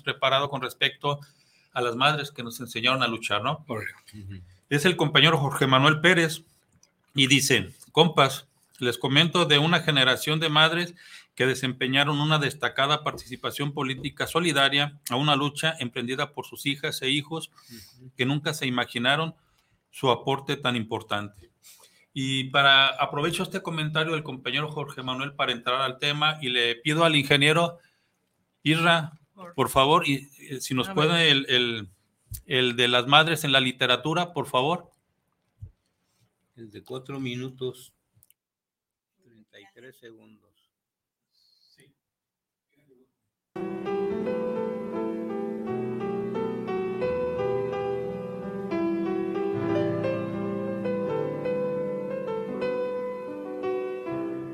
[0.02, 1.20] preparado con respecto
[1.72, 3.66] a las madres que nos enseñaron a luchar, ¿no?
[4.70, 6.44] Es el compañero Jorge Manuel Pérez
[7.14, 8.46] y dice, compas,
[8.78, 10.94] les comento de una generación de madres
[11.34, 17.10] que desempeñaron una destacada participación política solidaria a una lucha emprendida por sus hijas e
[17.10, 17.50] hijos
[18.16, 19.34] que nunca se imaginaron
[19.90, 21.50] su aporte tan importante.
[22.14, 26.76] Y para aprovecho este comentario del compañero Jorge Manuel para entrar al tema y le
[26.76, 27.78] pido al ingeniero
[28.62, 29.18] Irra,
[29.56, 30.28] por favor, y
[30.60, 31.88] si nos puede el, el,
[32.46, 34.90] el de las madres en la literatura, por favor.
[36.54, 37.92] El de cuatro minutos,
[39.24, 40.41] 33 segundos.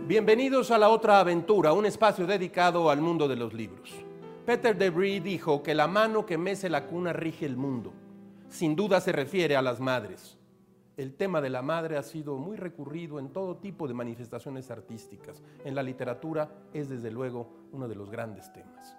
[0.08, 3.92] Bienvenidos a la otra aventura, un espacio dedicado al mundo de los libros.
[4.46, 7.92] Peter Debris dijo que la mano que mece la cuna rige el mundo.
[8.48, 10.38] Sin duda se refiere a las madres.
[10.96, 15.42] El tema de la madre ha sido muy recurrido en todo tipo de manifestaciones artísticas.
[15.62, 18.97] En la literatura es desde luego uno de los grandes temas.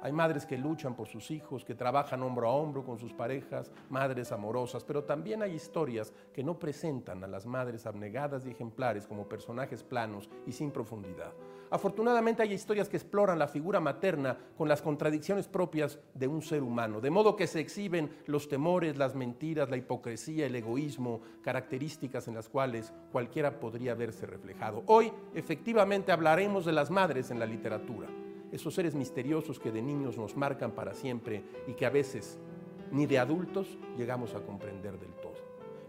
[0.00, 3.72] Hay madres que luchan por sus hijos, que trabajan hombro a hombro con sus parejas,
[3.90, 9.08] madres amorosas, pero también hay historias que no presentan a las madres abnegadas y ejemplares
[9.08, 11.32] como personajes planos y sin profundidad.
[11.70, 16.62] Afortunadamente hay historias que exploran la figura materna con las contradicciones propias de un ser
[16.62, 22.28] humano, de modo que se exhiben los temores, las mentiras, la hipocresía, el egoísmo, características
[22.28, 24.84] en las cuales cualquiera podría verse reflejado.
[24.86, 28.08] Hoy efectivamente hablaremos de las madres en la literatura
[28.52, 32.38] esos seres misteriosos que de niños nos marcan para siempre y que a veces
[32.90, 35.34] ni de adultos llegamos a comprender del todo.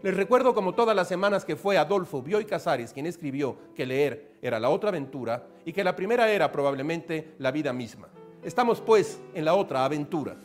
[0.02, 4.32] Les recuerdo como todas las semanas que fue Adolfo Bioy Casares quien escribió que leer
[4.40, 8.08] era la otra aventura y que la primera era probablemente la vida misma.
[8.42, 10.36] Estamos pues en la otra aventura.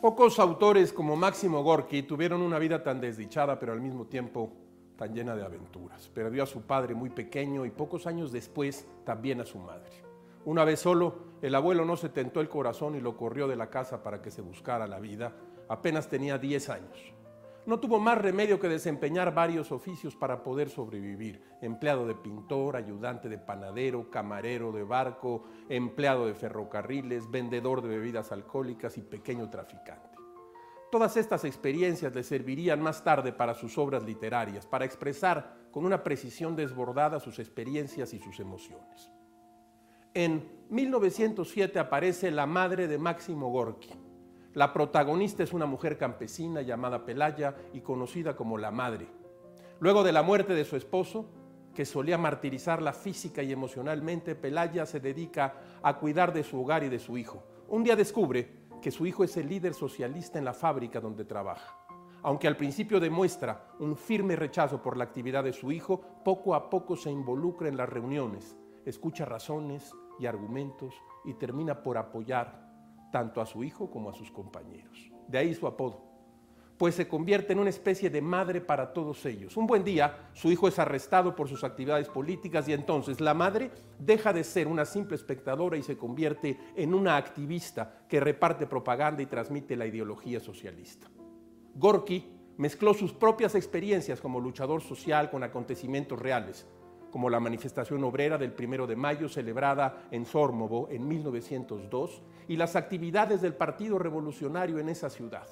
[0.00, 4.52] Pocos autores como Máximo Gorki tuvieron una vida tan desdichada pero al mismo tiempo
[4.96, 6.08] tan llena de aventuras.
[6.08, 10.02] Perdió a su padre muy pequeño y pocos años después también a su madre.
[10.44, 13.68] Una vez solo, el abuelo no se tentó el corazón y lo corrió de la
[13.68, 15.32] casa para que se buscara la vida.
[15.68, 17.12] Apenas tenía 10 años.
[17.66, 21.42] no tuvo más remedio que desempeñar varios oficios para poder sobrevivir.
[21.60, 28.30] Empleado de pintor, ayudante de panadero, camarero de barco, empleado de ferrocarriles, vendedor de bebidas
[28.30, 30.15] alcohólicas y pequeño traficante.
[30.90, 36.02] Todas estas experiencias le servirían más tarde para sus obras literarias, para expresar con una
[36.02, 39.10] precisión desbordada sus experiencias y sus emociones.
[40.14, 43.90] En 1907 aparece La madre de Máximo Gorki,
[44.56, 49.06] la protagonista es una mujer campesina llamada Pelaya y conocida como la madre.
[49.80, 51.28] Luego de la muerte de su esposo,
[51.74, 56.88] que solía martirizarla física y emocionalmente, Pelaya se dedica a cuidar de su hogar y
[56.88, 57.44] de su hijo.
[57.68, 58.48] Un día descubre
[58.80, 61.78] que su hijo es el líder socialista en la fábrica donde trabaja.
[62.22, 66.68] Aunque al principio demuestra un firme rechazo por la actividad de su hijo, poco a
[66.68, 72.66] poco se involucra en las reuniones, escucha razones y argumentos y termina por apoyar
[73.12, 75.10] tanto a su hijo como a sus compañeros.
[75.28, 76.15] De ahí su apodo,
[76.78, 79.56] pues se convierte en una especie de madre para todos ellos.
[79.56, 83.70] Un buen día, su hijo es arrestado por sus actividades políticas y entonces la madre
[83.98, 89.22] deja de ser una simple espectadora y se convierte en una activista que reparte propaganda
[89.22, 91.08] y transmite la ideología socialista.
[91.74, 96.66] Gorky mezcló sus propias experiencias como luchador social con acontecimientos reales,
[97.10, 102.76] como la manifestación obrera del primero de mayo celebrada en Sórmovo en 1902 y las
[102.76, 105.46] actividades del Partido Revolucionario en esa ciudad.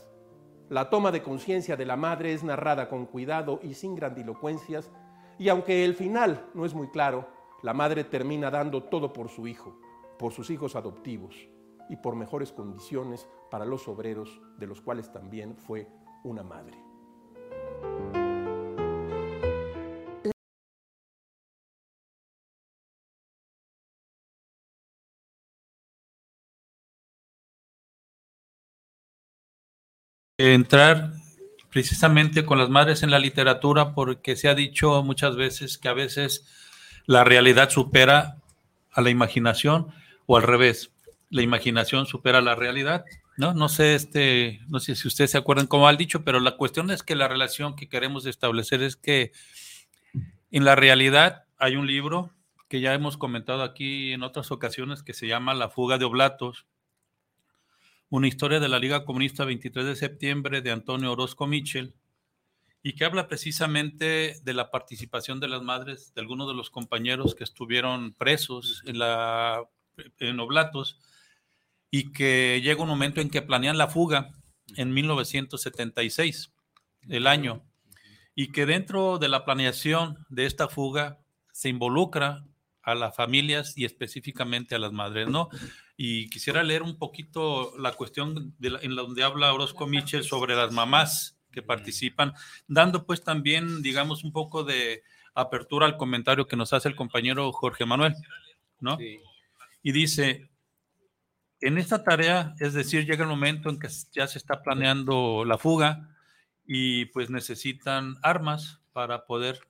[0.71, 4.91] La toma de conciencia de la madre es narrada con cuidado y sin grandilocuencias,
[5.39, 7.29] y aunque el final no es muy claro,
[7.63, 9.79] la madre termina dando todo por su hijo,
[10.19, 11.35] por sus hijos adoptivos
[11.91, 15.87] y por mejores condiciones para los obreros, de los cuales también fue
[16.23, 16.94] una madre.
[30.53, 31.13] Entrar
[31.71, 35.93] precisamente con las madres en la literatura porque se ha dicho muchas veces que a
[35.95, 36.47] veces
[37.07, 38.37] la realidad supera
[38.93, 39.89] a la imaginación
[40.27, 40.93] o al revés,
[41.31, 43.05] la imaginación supera la realidad.
[43.37, 46.57] No, no sé, este, no sé si ustedes se acuerdan cómo han dicho, pero la
[46.57, 49.33] cuestión es que la relación que queremos establecer es que
[50.53, 52.31] en la realidad hay un libro
[52.69, 56.67] que ya hemos comentado aquí en otras ocasiones que se llama La fuga de oblatos,
[58.11, 61.95] una historia de la Liga Comunista 23 de septiembre de Antonio Orozco Mitchell,
[62.83, 67.35] y que habla precisamente de la participación de las madres de algunos de los compañeros
[67.35, 69.65] que estuvieron presos en, la,
[70.19, 71.01] en Oblatos
[71.91, 74.33] y que llega un momento en que planean la fuga
[74.77, 76.53] en 1976,
[77.09, 77.63] el año,
[78.35, 81.21] y que dentro de la planeación de esta fuga
[81.53, 82.45] se involucra
[82.85, 85.49] a las familias y específicamente a las madres, ¿no?
[85.97, 90.73] Y quisiera leer un poquito la cuestión de en donde habla Orozco Mitchell sobre las
[90.73, 92.35] mamás que participan,
[92.67, 95.03] dando pues también, digamos, un poco de
[95.35, 98.15] apertura al comentario que nos hace el compañero Jorge Manuel,
[98.81, 98.99] ¿no?
[99.83, 100.51] Y dice,
[101.61, 105.59] en esta tarea, es decir, llega el momento en que ya se está planeando la
[105.59, 106.11] fuga
[106.67, 109.61] y pues necesitan armas para poder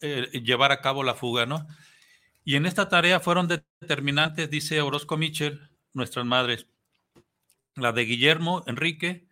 [0.00, 1.66] eh, llevar a cabo la fuga, ¿no?
[2.44, 6.66] Y en esta tarea fueron determinantes, dice Orozco Mitchell, nuestras madres,
[7.76, 9.28] la de Guillermo, Enrique,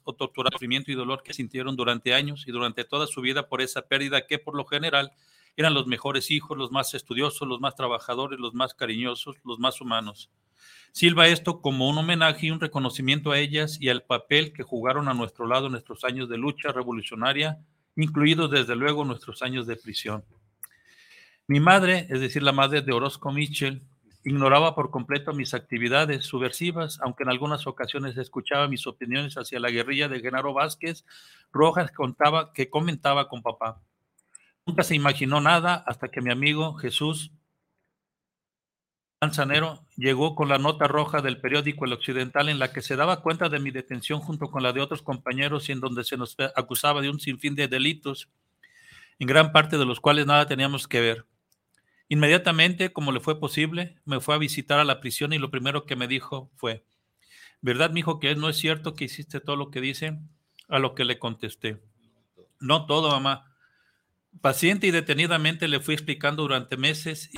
[0.04, 3.62] o tortura, sufrimiento y dolor que sintieron durante años y durante toda su vida por
[3.62, 5.12] esa pérdida que por lo general
[5.58, 9.80] eran los mejores hijos, los más estudiosos, los más trabajadores, los más cariñosos, los más
[9.82, 10.30] humanos.
[10.92, 15.08] Silva esto como un homenaje y un reconocimiento a ellas y al papel que jugaron
[15.08, 17.60] a nuestro lado en nuestros años de lucha revolucionaria,
[17.96, 20.24] incluidos desde luego nuestros años de prisión.
[21.48, 23.82] Mi madre, es decir, la madre de Orozco Mitchell,
[24.26, 29.70] Ignoraba por completo mis actividades subversivas, aunque en algunas ocasiones escuchaba mis opiniones hacia la
[29.70, 31.06] guerrilla de Genaro Vázquez
[31.54, 33.84] Rojas contaba, que comentaba con papá.
[34.66, 37.32] Nunca se imaginó nada hasta que mi amigo Jesús
[39.22, 43.22] Manzanero llegó con la nota roja del periódico El Occidental en la que se daba
[43.22, 46.36] cuenta de mi detención junto con la de otros compañeros y en donde se nos
[46.56, 48.28] acusaba de un sinfín de delitos,
[49.20, 51.26] en gran parte de los cuales nada teníamos que ver.
[52.08, 55.86] Inmediatamente, como le fue posible, me fue a visitar a la prisión y lo primero
[55.86, 56.86] que me dijo fue,
[57.62, 60.20] ¿verdad, mi hijo, que no es cierto que hiciste todo lo que dice?
[60.68, 61.82] A lo que le contesté,
[62.60, 63.56] no todo, mamá.
[64.42, 67.30] Paciente y detenidamente le fui explicando durante meses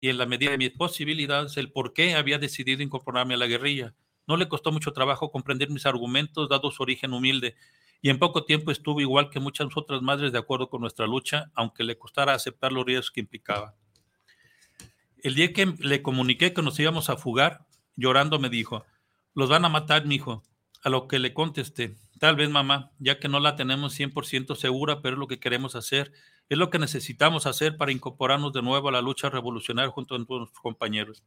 [0.00, 3.46] y en la medida de mis posibilidades el por qué había decidido incorporarme a la
[3.46, 3.94] guerrilla.
[4.26, 7.56] No le costó mucho trabajo comprender mis argumentos, dado su origen humilde,
[8.00, 11.50] y en poco tiempo estuvo igual que muchas otras madres de acuerdo con nuestra lucha,
[11.54, 13.76] aunque le costara aceptar los riesgos que implicaba.
[15.22, 18.84] El día que le comuniqué que nos íbamos a fugar, llorando me dijo,
[19.34, 20.42] los van a matar, mi hijo.
[20.82, 25.00] A lo que le contesté, tal vez mamá, ya que no la tenemos 100% segura,
[25.00, 26.12] pero es lo que queremos hacer,
[26.48, 30.18] es lo que necesitamos hacer para incorporarnos de nuevo a la lucha revolucionaria junto a
[30.18, 31.22] nuestros compañeros.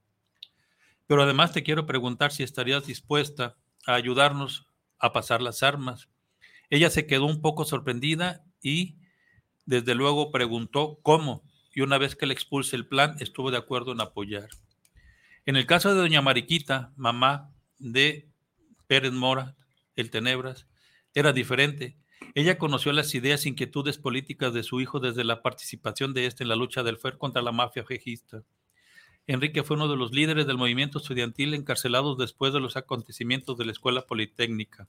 [1.07, 3.55] Pero además te quiero preguntar si estarías dispuesta
[3.87, 4.67] a ayudarnos
[4.99, 6.09] a pasar las armas.
[6.69, 8.97] Ella se quedó un poco sorprendida y
[9.65, 11.43] desde luego preguntó cómo,
[11.75, 14.49] y una vez que le expulse el plan, estuvo de acuerdo en apoyar.
[15.45, 18.29] En el caso de doña Mariquita, mamá de
[18.87, 19.55] Pérez Mora,
[19.95, 20.67] el Tenebras,
[21.13, 21.97] era diferente.
[22.33, 26.43] Ella conoció las ideas e inquietudes políticas de su hijo desde la participación de este
[26.43, 28.43] en la lucha del FER contra la mafia jejista.
[29.27, 33.65] Enrique fue uno de los líderes del movimiento estudiantil encarcelados después de los acontecimientos de
[33.65, 34.87] la Escuela Politécnica.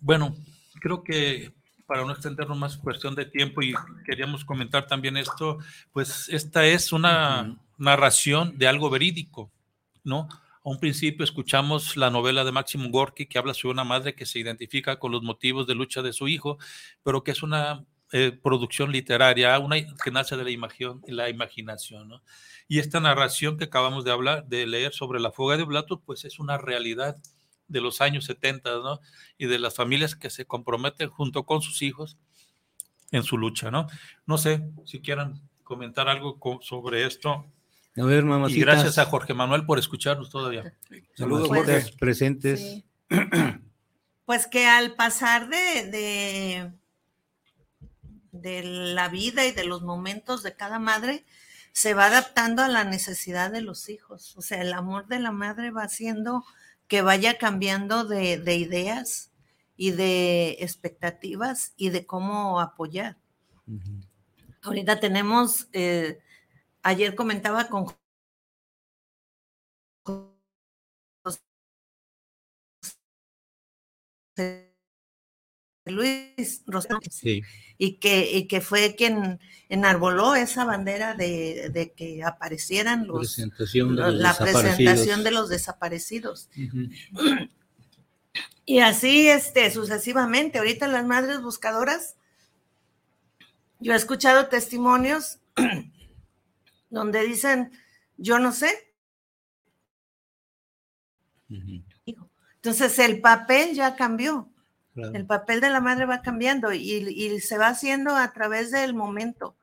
[0.00, 0.36] Bueno,
[0.80, 1.52] creo que
[1.90, 3.74] para no extendernos más cuestión de tiempo y
[4.06, 5.58] queríamos comentar también esto,
[5.92, 9.50] pues esta es una narración de algo verídico,
[10.04, 10.28] ¿no?
[10.30, 14.24] A un principio escuchamos la novela de Máximo Gorky que habla sobre una madre que
[14.24, 16.58] se identifica con los motivos de lucha de su hijo,
[17.02, 22.08] pero que es una eh, producción literaria, una que nace de la, imagen, la imaginación.
[22.08, 22.22] ¿no?
[22.68, 26.24] Y esta narración que acabamos de hablar, de leer sobre la fuga de Blato, pues
[26.24, 27.16] es una realidad
[27.70, 29.00] de los años 70, ¿no?
[29.38, 32.18] Y de las familias que se comprometen junto con sus hijos
[33.10, 33.86] en su lucha, ¿no?
[34.26, 37.46] No sé si quieran comentar algo sobre esto.
[37.96, 38.58] A ver, mamacita.
[38.58, 40.74] Y gracias a Jorge Manuel por escucharnos todavía.
[41.14, 41.92] Saludos, Jorge.
[41.98, 42.84] Presentes.
[44.24, 46.72] Pues que al pasar de, de,
[48.30, 51.24] de la vida y de los momentos de cada madre,
[51.72, 54.36] se va adaptando a la necesidad de los hijos.
[54.36, 56.44] O sea, el amor de la madre va haciendo
[56.90, 59.30] que vaya cambiando de, de ideas
[59.76, 63.16] y de expectativas y de cómo apoyar.
[64.60, 66.20] Ahorita tenemos, eh,
[66.82, 67.86] ayer comentaba con
[75.90, 77.42] Luis Rosales, Sí.
[77.78, 83.96] y, que, y que fue quien enarboló esa bandera de, de que aparecieran los, Presentación
[83.96, 86.48] de los la presentación de los desaparecidos.
[88.64, 90.58] Y así este, sucesivamente.
[90.58, 92.16] Ahorita las madres buscadoras,
[93.80, 95.38] yo he escuchado testimonios
[96.90, 97.72] donde dicen,
[98.16, 98.68] yo no sé.
[102.56, 104.48] Entonces el papel ya cambió.
[104.94, 105.14] Claro.
[105.14, 108.94] El papel de la madre va cambiando y, y se va haciendo a través del
[108.94, 109.56] momento.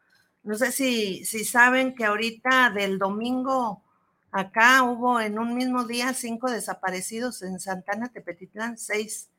[0.43, 3.83] No sé si, si saben que ahorita del domingo
[4.31, 9.29] acá hubo en un mismo día cinco desaparecidos en Santana, Tepetitlán, seis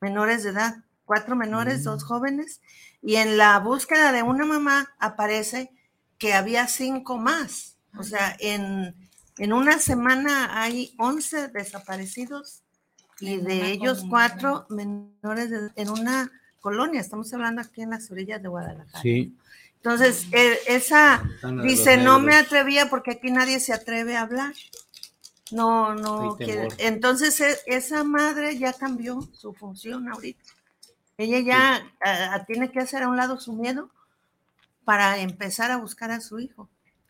[0.00, 2.60] menores de edad, cuatro menores, dos jóvenes.
[3.02, 5.70] Y en la búsqueda de una mamá aparece
[6.18, 7.76] que había cinco más.
[7.98, 8.94] O sea, en,
[9.38, 12.62] en una semana hay 11 desaparecidos
[13.20, 14.10] y de ellos comunidad.
[14.10, 17.00] cuatro menores de- en una colonia.
[17.00, 19.00] Estamos hablando aquí en las orillas de Guadalajara.
[19.02, 19.34] Sí.
[19.76, 24.22] Entonces, e- esa Ventana de dice, no me atrevía porque aquí nadie se atreve a
[24.22, 24.54] hablar.
[25.52, 26.68] No, no quiere.
[26.78, 30.42] Entonces, e- esa madre ya cambió su función ahorita.
[31.18, 33.90] Ella ya tiene que hacer a un lado su miedo
[34.84, 36.68] para empezar a buscar a su hijo.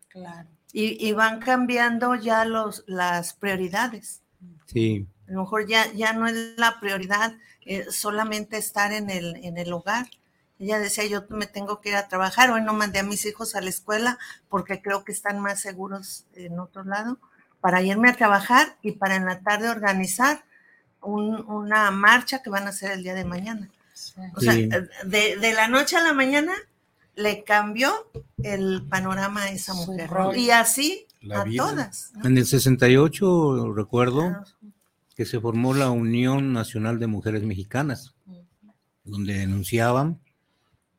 [0.09, 0.49] Claro.
[0.73, 4.21] Y, y van cambiando ya los, las prioridades.
[4.67, 5.07] Sí.
[5.29, 7.35] A lo mejor ya, ya no es la prioridad
[7.65, 10.07] eh, solamente estar en el, en el hogar.
[10.59, 13.55] Ella decía, yo me tengo que ir a trabajar, hoy no mandé a mis hijos
[13.57, 17.19] a la escuela porque creo que están más seguros en otro lado,
[17.61, 20.45] para irme a trabajar y para en la tarde organizar
[21.03, 23.69] un- una marcha que van a hacer el día de mañana.
[23.93, 24.15] Sí.
[24.35, 24.69] O sea, Sí.
[25.05, 26.53] de, de la noche a la mañana
[27.17, 28.11] le cambió
[28.43, 30.09] el panorama a esa mujer.
[30.37, 31.65] Y así La a vida.
[31.65, 32.13] todas.
[32.15, 32.27] ¿no?
[32.29, 34.45] En el 68 recuerdo
[35.17, 38.15] que se formó la Unión Nacional de Mujeres Mexicanas,
[39.03, 40.21] donde denunciaban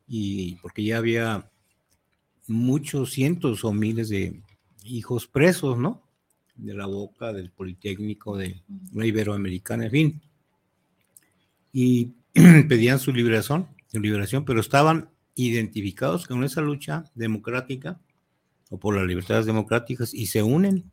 [0.07, 1.51] y porque ya había
[2.47, 4.41] muchos cientos o miles de
[4.83, 6.01] hijos presos, ¿no?
[6.55, 10.21] De la Boca, del Politécnico, de la Iberoamericana, en fin.
[11.71, 17.99] Y pedían su liberación, su liberación, pero estaban identificados con esa lucha democrática
[18.71, 20.91] o por las libertades democráticas y se unen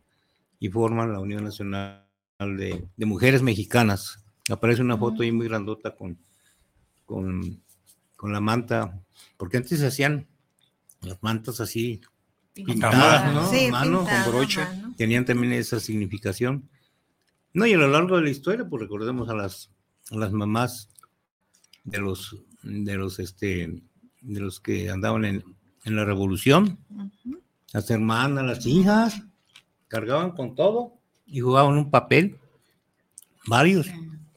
[0.60, 2.04] y forman la Unión Nacional
[2.38, 4.24] de, de Mujeres Mexicanas.
[4.50, 6.18] Aparece una foto ahí muy grandota con,
[7.04, 7.62] con,
[8.16, 9.00] con la manta,
[9.36, 10.26] porque antes se hacían
[11.00, 12.00] las mantas así
[12.52, 13.50] pintadas, ¿no?
[13.50, 14.62] Sí, mano, pintada, con broche.
[14.62, 14.94] a mano.
[14.96, 16.68] Tenían también esa significación.
[17.52, 19.70] No, y a lo largo de la historia, pues recordemos a las,
[20.10, 20.90] a las mamás
[21.84, 23.82] de los, de los, este,
[24.20, 25.44] de los que andaban en,
[25.84, 26.78] en la revolución,
[27.72, 29.22] las hermanas, las hijas,
[29.88, 32.38] cargaban con todo y jugaban un papel,
[33.46, 33.88] varios,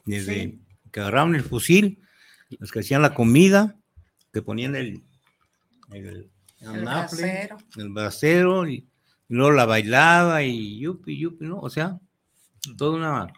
[0.04, 0.58] desde
[0.90, 1.98] que agarraban el fusil,
[2.58, 3.76] los que hacían la comida,
[4.32, 5.02] que ponían el,
[5.92, 6.30] el,
[6.60, 8.86] el bracero, y,
[9.28, 11.58] luego la bailaba y yupi, yupi, ¿no?
[11.60, 11.98] O sea,
[12.76, 13.32] toda una,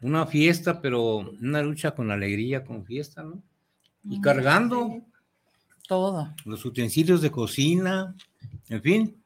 [0.00, 3.42] una fiesta, pero una lucha con alegría, con fiesta, ¿no?
[4.04, 5.00] Y cargando
[5.86, 6.34] todo.
[6.44, 8.14] Los utensilios de cocina,
[8.68, 9.21] en fin.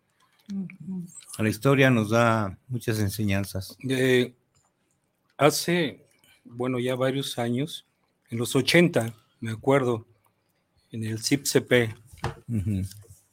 [1.38, 3.76] La historia nos da muchas enseñanzas.
[5.36, 6.06] hace,
[6.44, 7.86] bueno, ya varios años,
[8.30, 10.06] en los 80, me acuerdo,
[10.92, 11.94] en el CIPCP,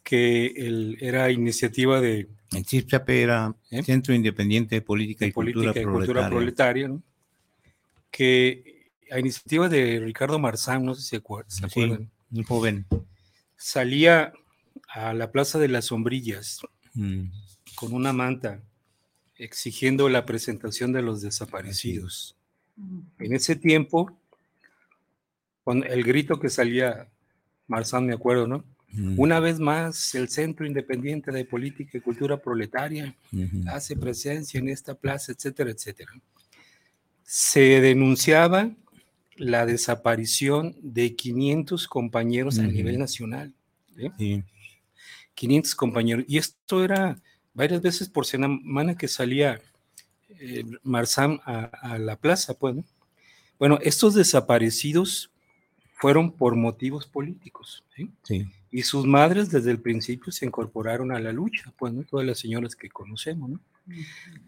[0.03, 2.27] que el, era iniciativa de...
[2.51, 3.83] El CIPCP era ¿Eh?
[3.83, 5.73] Centro Independiente de Política y, Cultura,
[6.29, 6.91] Proletaria.
[8.11, 12.11] que a iniciativa de Ricardo Marzán, no sé si se acuerdan.
[12.31, 12.85] un joven.
[13.55, 14.33] Salía
[14.87, 16.61] a la Plaza de las Sombrillas
[16.93, 17.23] mm.
[17.75, 18.61] con una manta
[19.37, 22.35] exigiendo la presentación de los desaparecidos.
[23.19, 24.17] En ese tiempo,
[25.63, 27.07] con el grito que salía
[27.67, 28.63] Marzán, me acuerdo, ¿no?
[29.17, 33.15] Una vez más, el Centro Independiente de Política y Cultura Proletaria
[33.65, 36.11] hace presencia en esta plaza, etcétera, etcétera.
[37.23, 38.69] Se denunciaba
[39.35, 43.51] la desaparición de 500 compañeros a nivel nacional.
[45.35, 46.25] 500 compañeros.
[46.27, 47.19] Y esto era
[47.53, 49.61] varias veces por semana que salía
[50.39, 52.75] eh, Marzán a, la plaza, pues.
[53.59, 55.31] Bueno, estos desaparecidos
[55.93, 57.83] fueron por motivos políticos.
[58.71, 62.75] Y sus madres desde el principio se incorporaron a la lucha, pues, Todas las señoras
[62.75, 63.59] que conocemos, ¿no?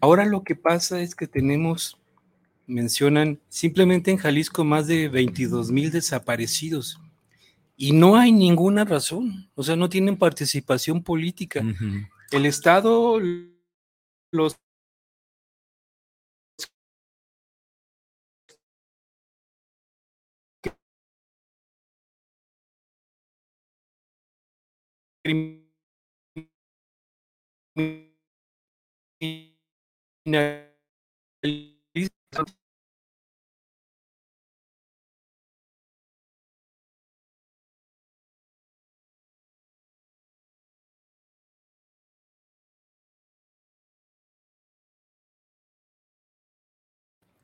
[0.00, 1.98] Ahora lo que pasa es que tenemos
[2.66, 6.98] mencionan simplemente en Jalisco más de 22 mil desaparecidos
[7.76, 11.62] y no hay ninguna razón, o sea, no tienen participación política.
[12.32, 13.20] El Estado
[14.32, 14.56] los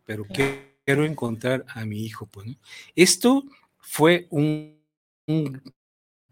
[0.05, 2.27] pero quiero encontrar a mi hijo.
[2.27, 2.57] Pues,
[2.95, 3.45] Esto
[3.79, 4.79] fue un,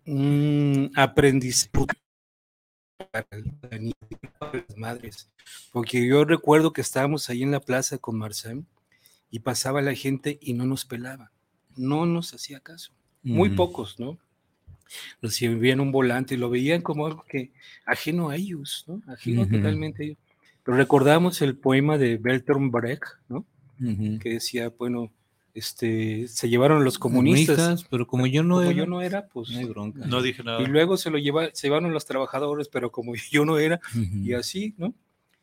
[0.06, 1.86] un, aprendizaje
[3.10, 5.30] para las madres,
[5.72, 8.64] porque yo recuerdo que estábamos ahí en la plaza con Marcel
[9.30, 11.32] y pasaba la gente y no nos pelaba,
[11.76, 12.92] no nos hacía caso,
[13.22, 14.18] muy pocos, ¿no?
[15.20, 17.52] Los envían un volante y lo veían como algo que
[17.86, 19.02] ajeno a ellos, ¿no?
[19.06, 20.18] Ajeno totalmente a ellos.
[20.64, 23.46] Pero recordamos el poema de Bertolt Brecht, ¿no?
[24.20, 25.10] Que decía, bueno,
[25.54, 29.58] este, se llevaron los comunistas, pero como yo no era, yo no era, pues no
[29.58, 30.06] hay bronca.
[30.06, 30.62] No dije nada.
[30.62, 34.34] Y luego se lo lleva, se llevaron los trabajadores, pero como yo no era, y
[34.34, 34.94] así, ¿no?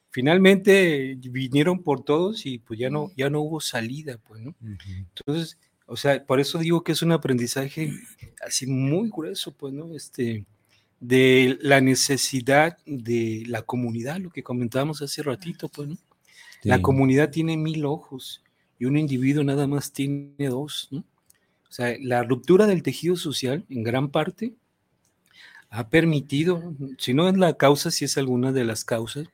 [0.09, 4.55] Finalmente vinieron por todos y pues ya no, ya no hubo salida, pues, ¿no?
[4.61, 7.93] Entonces, o sea, por eso digo que es un aprendizaje
[8.45, 9.93] así muy grueso, pues, ¿no?
[9.93, 10.45] Este,
[10.99, 15.97] de la necesidad de la comunidad, lo que comentábamos hace ratito, pues, ¿no?
[16.67, 18.43] La comunidad tiene mil ojos
[18.77, 20.99] y un individuo nada más tiene dos, ¿no?
[20.99, 24.53] O sea, la ruptura del tejido social, en gran parte,
[25.69, 29.27] ha permitido, si no es la causa, si es alguna de las causas,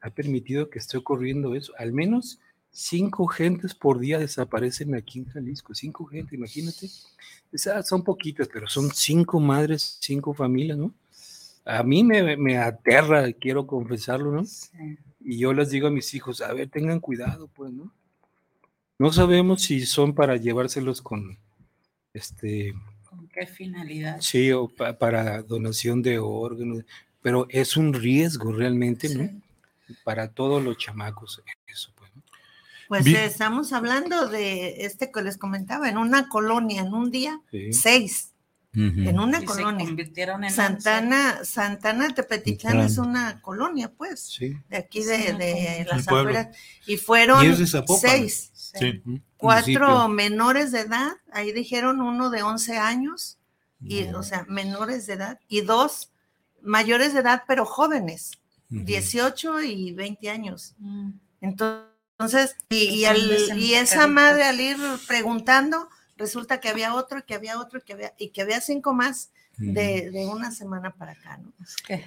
[0.00, 1.72] ha permitido que esté ocurriendo eso.
[1.78, 2.38] Al menos
[2.70, 5.74] cinco gentes por día desaparecen aquí en Jalisco.
[5.74, 6.90] Cinco gentes, imagínate.
[7.52, 10.92] Esas son poquitas, pero son cinco madres, cinco familias, ¿no?
[11.64, 14.44] A mí me, me aterra, quiero confesarlo, ¿no?
[14.44, 14.98] Sí.
[15.24, 17.90] Y yo les digo a mis hijos, a ver, tengan cuidado, pues, ¿no?
[18.98, 21.38] No sabemos si son para llevárselos con,
[22.12, 22.74] este...
[23.08, 24.20] ¿Con qué finalidad?
[24.20, 26.84] Sí, o para donación de órganos,
[27.22, 29.30] pero es un riesgo realmente, ¿no?
[30.04, 32.10] Para todos los chamacos, eso, pues.
[32.86, 37.40] Pues estamos hablando de este que les comentaba, en una colonia, en un día,
[37.72, 38.33] seis
[38.74, 39.86] en una colonia.
[40.50, 46.56] Santana, Santana Tepetitlán es una colonia, pues, de aquí de, las afueras.
[46.86, 47.44] Y fueron
[48.00, 48.72] seis,
[49.36, 53.38] cuatro menores de edad, ahí dijeron uno de 11 años,
[53.80, 56.10] y, o sea, menores de edad, y dos
[56.62, 58.32] mayores de edad, pero jóvenes,
[58.70, 60.74] 18 y 20 años.
[60.78, 61.10] Mm.
[61.40, 63.04] Entonces, Entonces, y,
[63.56, 67.92] y esa madre al ir preguntando, resulta que había otro que había otro y que
[67.92, 71.52] había, y que había cinco más de, de una semana para acá, ¿no?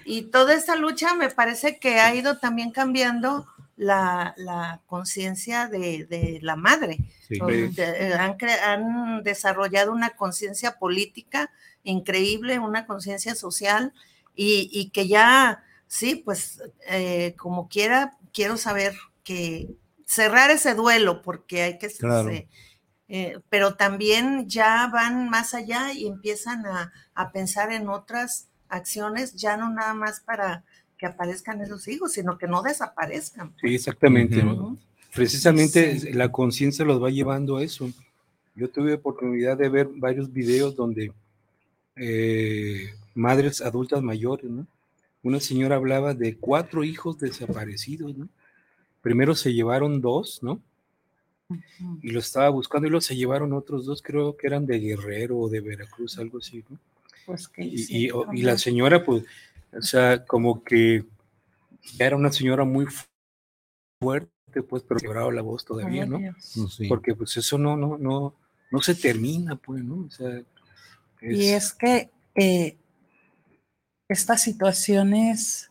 [0.03, 3.47] Y toda esta lucha me parece que ha ido también cambiando
[3.77, 6.97] la, la conciencia de, de, la madre.
[7.39, 11.51] han, han, desarrollado una conciencia política
[11.83, 13.93] increíble, una conciencia social
[14.35, 18.93] y, y, que ya, sí, pues eh, como quiera, quiero saber
[19.23, 19.69] que
[20.05, 21.89] cerrar ese duelo porque hay que...
[21.89, 22.31] Claro.
[23.09, 29.33] Eh, pero también ya van más allá y empiezan a, a, pensar en otras acciones,
[29.35, 30.65] ya no nada más para
[30.97, 33.53] que aparezcan esos hijos, sino que no desaparezcan.
[33.61, 34.43] Sí, exactamente.
[35.13, 37.89] Precisamente la conciencia los va llevando a eso.
[38.55, 41.11] Yo tuve oportunidad de ver varios videos donde
[41.95, 44.67] eh, madres adultas mayores, ¿no?
[45.23, 48.27] Una señora hablaba de cuatro hijos desaparecidos, ¿no?
[49.01, 50.61] Primero se llevaron dos, ¿no?
[52.01, 55.37] Y lo estaba buscando y luego se llevaron otros dos, creo que eran de Guerrero
[55.37, 56.77] o de Veracruz, algo así, ¿no?
[57.25, 59.23] Pues que y, y, la señora, pues,
[59.73, 61.05] o sea, como que
[61.99, 62.85] era una señora muy
[64.01, 64.29] fuerte,
[64.67, 66.19] pues, pero quebraba la voz todavía, ¿no?
[66.87, 68.33] Porque pues eso no, no, no,
[68.71, 70.05] no se termina, pues, ¿no?
[70.05, 70.41] O sea,
[71.21, 72.77] Y es que eh,
[74.09, 75.69] estas situaciones,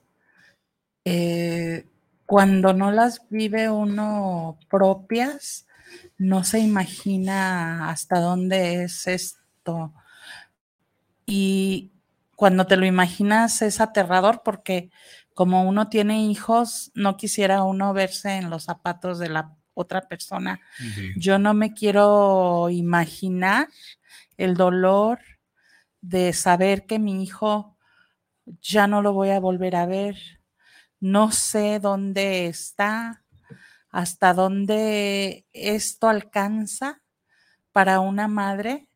[1.07, 1.87] eh,
[2.27, 5.66] cuando no las vive uno propias,
[6.18, 9.93] no se imagina hasta dónde es esto.
[11.26, 11.93] Y
[12.37, 14.91] cuando te lo imaginas es aterrador porque
[15.34, 20.61] como uno tiene hijos, no quisiera uno verse en los zapatos de la otra persona.
[21.16, 23.68] Yo no me quiero imaginar
[24.39, 25.20] el dolor
[26.01, 27.76] de saber que mi hijo
[28.62, 30.16] ya no lo voy a volver a ver.
[31.01, 33.22] No sé dónde está,
[33.97, 37.01] hasta dónde esto alcanza
[37.72, 38.90] para una madre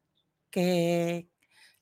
[0.51, 1.27] que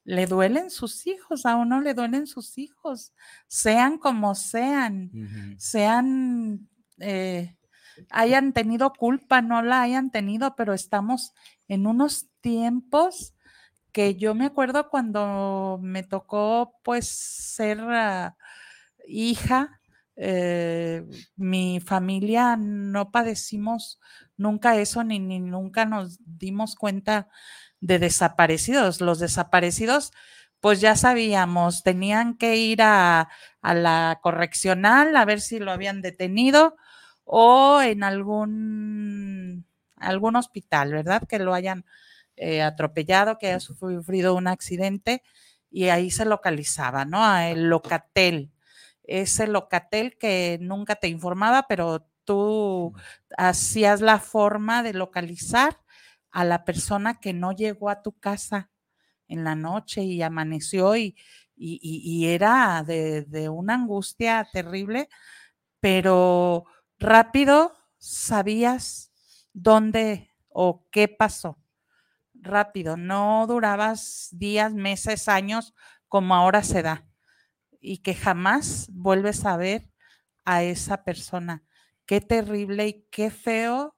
[0.05, 3.13] le duelen sus hijos, a uno le duelen sus hijos,
[3.49, 5.11] sean como sean,
[5.59, 6.69] sean,
[7.01, 7.57] eh,
[8.11, 11.33] hayan tenido culpa, no la hayan tenido, pero estamos
[11.67, 13.35] en unos tiempos
[13.91, 18.31] que yo me acuerdo cuando me tocó pues ser uh,
[19.09, 19.78] hija
[20.21, 21.05] eh,
[21.37, 24.01] mi familia no padecimos
[24.37, 27.29] nunca eso, ni, ni, nunca nos dimos cuenta
[27.81, 29.01] de desaparecidos.
[29.01, 30.13] Los desaparecidos,
[30.61, 33.29] pues ya sabíamos, tenían que ir a,
[33.63, 36.77] a la correccional a ver si lo habían detenido
[37.25, 39.67] o en algún,
[39.97, 41.23] algún hospital, ¿verdad?
[41.29, 41.85] Que lo hayan
[42.37, 45.23] eh, atropellado, que haya sufrido un accidente
[45.71, 47.39] y ahí se localizaba, ¿no?
[47.39, 48.51] El locatel
[49.09, 52.93] ese locatel que nunca te informaba, pero tú
[53.37, 55.81] hacías la forma de localizar
[56.31, 58.71] a la persona que no llegó a tu casa
[59.27, 61.17] en la noche y amaneció y,
[61.57, 65.09] y, era de, de, una angustia terrible,
[65.81, 66.67] pero
[66.99, 69.11] rápido sabías
[69.53, 71.59] dónde o qué pasó.
[72.35, 75.75] Rápido, no durabas días, meses, años
[76.09, 77.08] como ahora se da
[77.81, 79.91] y que jamás vuelves a ver
[80.45, 81.65] a esa persona.
[82.07, 83.97] Qué terrible y qué feo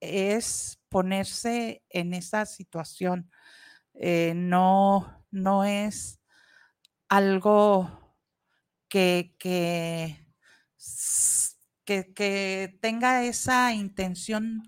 [0.00, 3.30] es ponerse en esa situación.
[3.94, 6.20] Eh, no, no es
[7.08, 8.16] algo
[8.88, 10.18] que, que,
[11.84, 14.62] que, tenga esa intención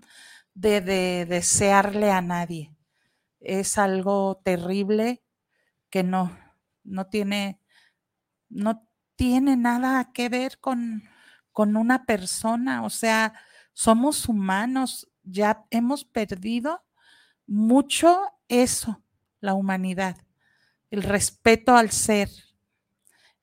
[0.53, 2.75] de, de desearle a nadie.
[3.39, 5.23] Es algo terrible
[5.89, 6.37] que no,
[6.83, 7.61] no tiene
[8.49, 11.03] no tiene nada que ver con,
[11.51, 13.33] con una persona, o sea,
[13.73, 16.83] somos humanos, ya hemos perdido
[17.45, 19.03] mucho eso,
[19.39, 20.17] la humanidad,
[20.91, 22.29] el respeto al ser,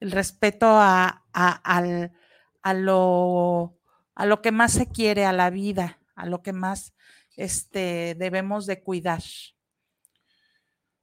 [0.01, 3.79] el respeto a, a, lo,
[4.15, 6.95] a lo que más se quiere, a la vida, a lo que más
[7.37, 9.23] este, debemos de cuidar.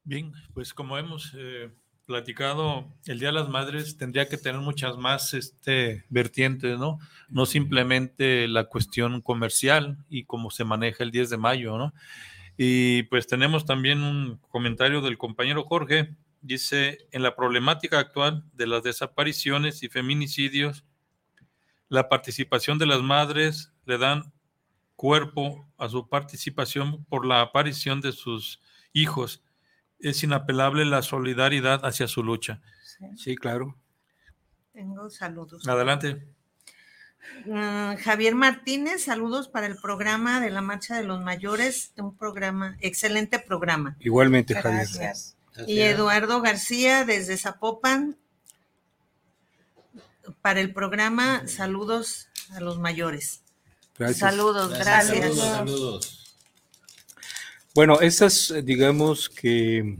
[0.03, 1.71] Bien, pues como hemos eh,
[2.05, 6.99] platicado, el Día de las Madres tendría que tener muchas más este, vertientes, ¿no?
[7.29, 11.93] No simplemente la cuestión comercial y cómo se maneja el 10 de mayo, ¿no?
[12.57, 18.67] Y pues tenemos también un comentario del compañero Jorge, dice, en la problemática actual de
[18.67, 20.83] las desapariciones y feminicidios,
[21.87, 24.33] la participación de las madres le dan
[24.95, 28.61] cuerpo a su participación por la aparición de sus
[28.93, 29.41] hijos
[30.01, 32.61] es inapelable la solidaridad hacia su lucha.
[33.15, 33.75] Sí, claro.
[34.73, 35.67] Tengo saludos.
[35.67, 36.27] Adelante.
[37.45, 42.77] Mm, Javier Martínez, saludos para el programa de la Marcha de los Mayores, un programa,
[42.81, 43.95] excelente programa.
[43.99, 44.87] Igualmente, Javier.
[44.93, 45.35] Gracias.
[45.67, 48.17] Y Eduardo García desde Zapopan,
[50.41, 53.41] para el programa, saludos a los mayores.
[53.97, 54.19] Gracias.
[54.19, 55.37] Saludos, gracias.
[55.37, 56.20] Saludos.
[57.73, 59.97] Bueno, esas, digamos que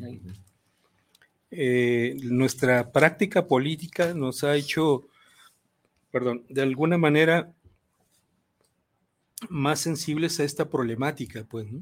[1.51, 5.07] eh, nuestra práctica política nos ha hecho,
[6.11, 7.53] perdón, de alguna manera
[9.49, 11.81] más sensibles a esta problemática, pues, ¿no?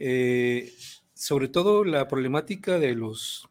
[0.00, 0.72] Eh,
[1.14, 3.48] sobre todo la problemática de los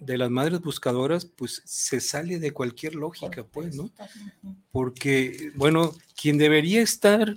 [0.00, 3.90] de las madres buscadoras, pues se sale de cualquier lógica, pues, ¿no?
[4.70, 7.36] Porque, bueno, quien debería estar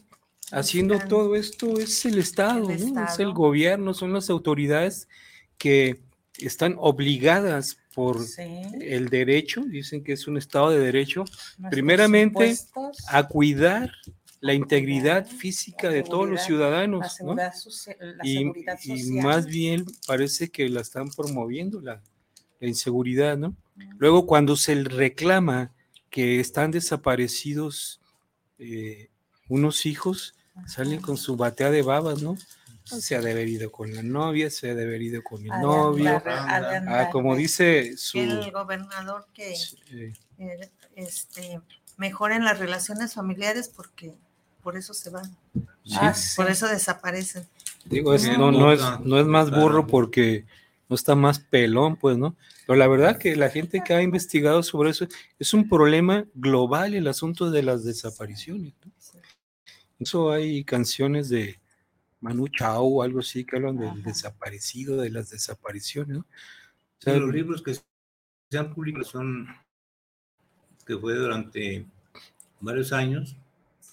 [0.51, 3.05] haciendo todo esto es el Estado, El ¿no?
[3.05, 5.07] Es el gobierno, son las autoridades
[5.57, 6.01] que
[6.37, 8.41] están obligadas por Sí,
[8.81, 12.55] el derecho, dicen que es un Estado de derecho, nuestros primeramente,
[13.09, 13.91] a cuidar
[14.39, 17.35] la integridad física de todos los ciudadanos, ¿no?
[18.23, 18.51] y,
[18.85, 22.01] y más bien parece que la están promoviendo la,
[22.59, 23.55] la inseguridad, ¿no?
[23.97, 25.71] Luego cuando se reclama
[26.09, 27.99] que están desaparecidos
[28.59, 29.09] eh,
[29.47, 30.35] unos hijos,
[30.67, 32.37] salen con su batea de babas, ¿no?
[32.83, 35.49] Se ha de haber ido con la novia, se ha de haber ido con de
[35.49, 36.21] novio.
[36.25, 38.17] Ah, como de- dice su...
[38.19, 39.53] El gobernador que
[39.91, 40.13] eh,
[40.95, 41.61] este,
[41.97, 44.13] mejoren las relaciones familiares porque
[44.61, 45.25] por eso se van,
[45.85, 46.35] sí, Ah, sí.
[46.35, 47.47] por eso desaparecen.
[47.85, 50.45] digo, es- no, no, es, no es más burro porque
[50.89, 52.35] no está más pelón, pues, ¿no?
[52.67, 55.07] Pero la verdad que la gente que ha investigado sobre eso
[55.39, 58.73] es un problema global el asunto de las desapariciones.
[58.85, 58.90] ¿no?
[60.01, 61.59] Eso hay canciones de
[62.21, 66.21] Manu Chao o algo así que hablan del desaparecido, de las desapariciones, ¿no?
[66.21, 66.25] O
[67.03, 69.47] Sí, sea, los libros que se han publicado son
[70.85, 71.85] que fue durante
[72.59, 73.35] varios años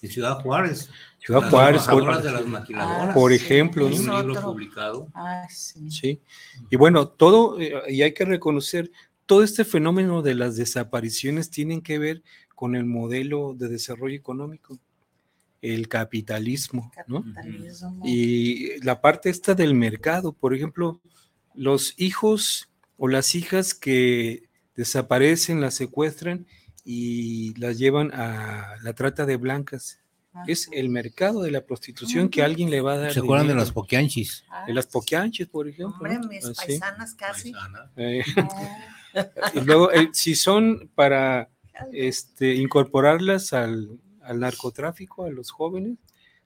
[0.01, 0.89] en Ciudad Juárez.
[1.19, 3.13] Ciudad Las Juárez, por, de las maquiladoras.
[3.13, 5.07] por ejemplo, un libro publicado.
[5.13, 5.89] Ah, sí.
[5.91, 6.21] Sí.
[6.69, 8.91] Y bueno, todo, eh, y hay que reconocer,
[9.25, 12.23] todo este fenómeno de las desapariciones tienen que ver
[12.55, 14.77] con el modelo de desarrollo económico,
[15.61, 16.91] el capitalismo.
[18.03, 21.01] Y la parte esta del mercado, por ejemplo,
[21.53, 26.45] los hijos o las hijas que desaparecen, las secuestran
[26.85, 29.99] y las llevan a la trata de blancas.
[30.47, 33.13] Es el mercado de la prostitución que alguien le va a dar.
[33.13, 34.45] ¿Se acuerdan de las poquianchis?
[34.49, 35.97] Ah, De las poquianches, por ejemplo.
[35.97, 36.53] Hombre, mis Así.
[36.55, 37.51] paisanas casi.
[37.51, 37.91] Paisana.
[37.97, 38.23] Eh,
[39.55, 41.49] y luego, eh, si son para
[41.91, 43.99] este, incorporarlas al,
[44.29, 45.97] al narcotráfico, a los jóvenes,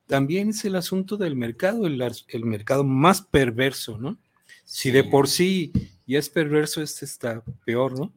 [0.07, 4.17] también es el asunto del mercado, el, el mercado más perverso, ¿no?
[4.65, 5.71] Si de por sí
[6.07, 8.11] ya es perverso, este está peor, ¿no?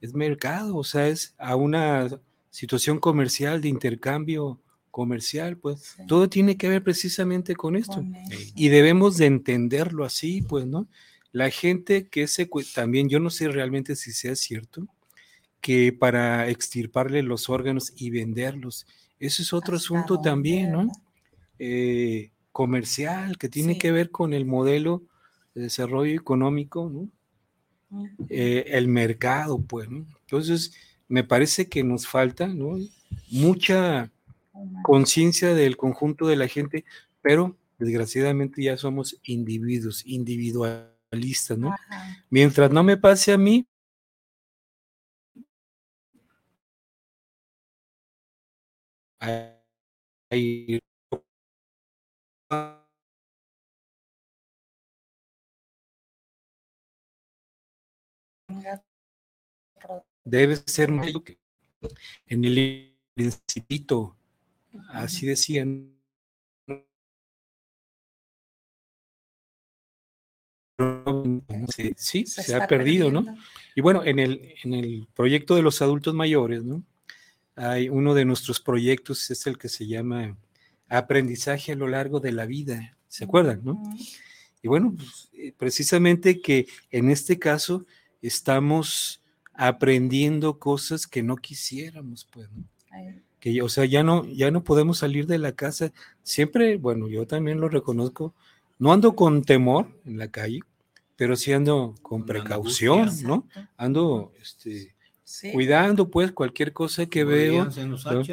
[0.00, 4.60] Es mercado, o sea, es a una situación comercial de intercambio
[4.90, 6.02] comercial, pues Sí.
[6.06, 8.14] todo tiene que ver precisamente con esto con
[8.54, 10.86] y debemos de entenderlo así, pues, ¿no?
[11.32, 14.86] La gente que se también, yo no sé realmente si sea cierto,
[15.60, 18.86] que para extirparle los órganos y venderlos,
[19.26, 20.92] eso es otro ¿Hasta asunto también, ¿no?
[21.58, 23.78] Eh, comercial, que tiene Sí.
[23.78, 25.02] que ver con el modelo
[25.54, 27.08] de desarrollo económico, ¿no?
[28.28, 30.06] Eh, el mercado, pues, ¿no?
[30.22, 30.72] Entonces,
[31.08, 32.76] me parece que nos falta, ¿no?
[33.30, 34.10] Mucha
[34.82, 36.84] conciencia del conjunto de la gente,
[37.22, 41.68] pero desgraciadamente ya somos individuos, individualistas, ¿no?
[41.72, 42.24] Ajá.
[42.30, 43.66] Mientras no me pase a mí,
[60.24, 60.90] debe ser
[62.26, 64.16] en el principito,
[64.90, 65.90] así decían.
[71.96, 73.24] Sí, se, ha perdido, ¿no?
[73.76, 76.82] Y bueno, en el, en el proyecto de los adultos mayores, ¿no?
[77.56, 80.36] Hay uno de nuestros proyectos, es el que se llama
[80.88, 83.82] Aprendizaje a lo largo de la vida, ¿se acuerdan, no?
[84.62, 87.86] Y bueno, pues, eh, precisamente que en este caso
[88.22, 92.48] estamos aprendiendo cosas que no quisiéramos, pues,
[93.40, 95.92] que o sea, ya no, ya no podemos salir de la casa.
[96.22, 98.34] Siempre, bueno, yo también lo reconozco,
[98.78, 100.60] no ando con temor en la calle,
[101.16, 103.28] pero sí ando con precaución, angustia.
[103.28, 103.46] ¿no?
[103.76, 104.93] Ando este,
[105.24, 105.52] sí.
[105.52, 107.70] cuidando, pues, cualquier cosa que veo.
[107.70, 108.24] Se nos ¿no?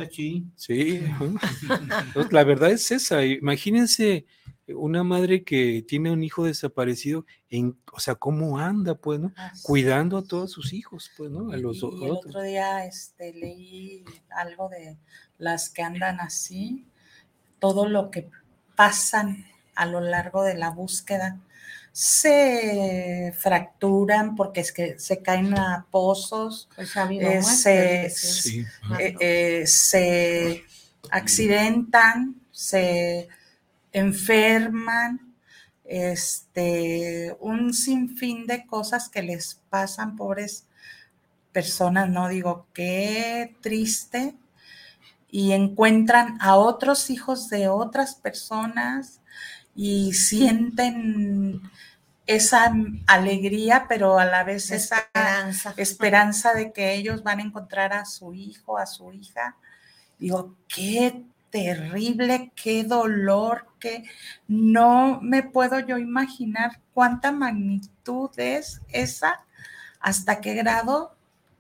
[0.56, 1.02] Sí.
[2.08, 3.26] Entonces, la verdad es esa.
[3.26, 4.26] Imagínense
[4.68, 9.34] una madre que tiene un hijo desaparecido, en, o sea, cómo anda, pues, ¿no?
[9.64, 11.52] Cuidando a todos sus hijos, pues, ¿no?
[11.52, 14.98] A los y, el otro día este, leí algo de
[15.38, 16.86] las que andan así,
[17.60, 18.30] todo lo que
[18.76, 21.40] pasan a lo largo de la búsqueda
[21.92, 26.96] se fracturan porque es que se caen a pozos, pues
[27.66, 28.60] eh, se,
[29.00, 30.64] eh, eh, se
[31.10, 33.28] accidentan, se
[33.92, 35.34] enferman,
[35.84, 40.66] este, un sinfín de cosas que les pasan, pobres
[41.52, 44.36] personas, no digo, qué triste,
[45.30, 49.21] y encuentran a otros hijos de otras personas
[49.76, 51.62] y sienten
[52.28, 52.74] esa
[53.08, 55.74] alegría, pero a la vez esa esperanza.
[55.78, 59.58] esperanza de que ellos van a encontrar a su hijo, a su hija.
[60.20, 64.04] Digo, qué terrible, qué dolor, que
[64.48, 69.42] no me puedo yo imaginar cuánta magnitud es esa,
[70.00, 71.16] hasta qué grado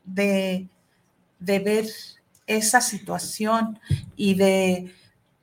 [0.06, 0.68] de,
[1.40, 1.86] de ver
[2.48, 3.80] esa situación
[4.16, 4.96] y de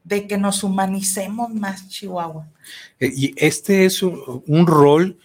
[0.09, 2.49] de que nos humanicemos más, Chihuahua.
[2.99, 5.19] Eh, y este es un, rol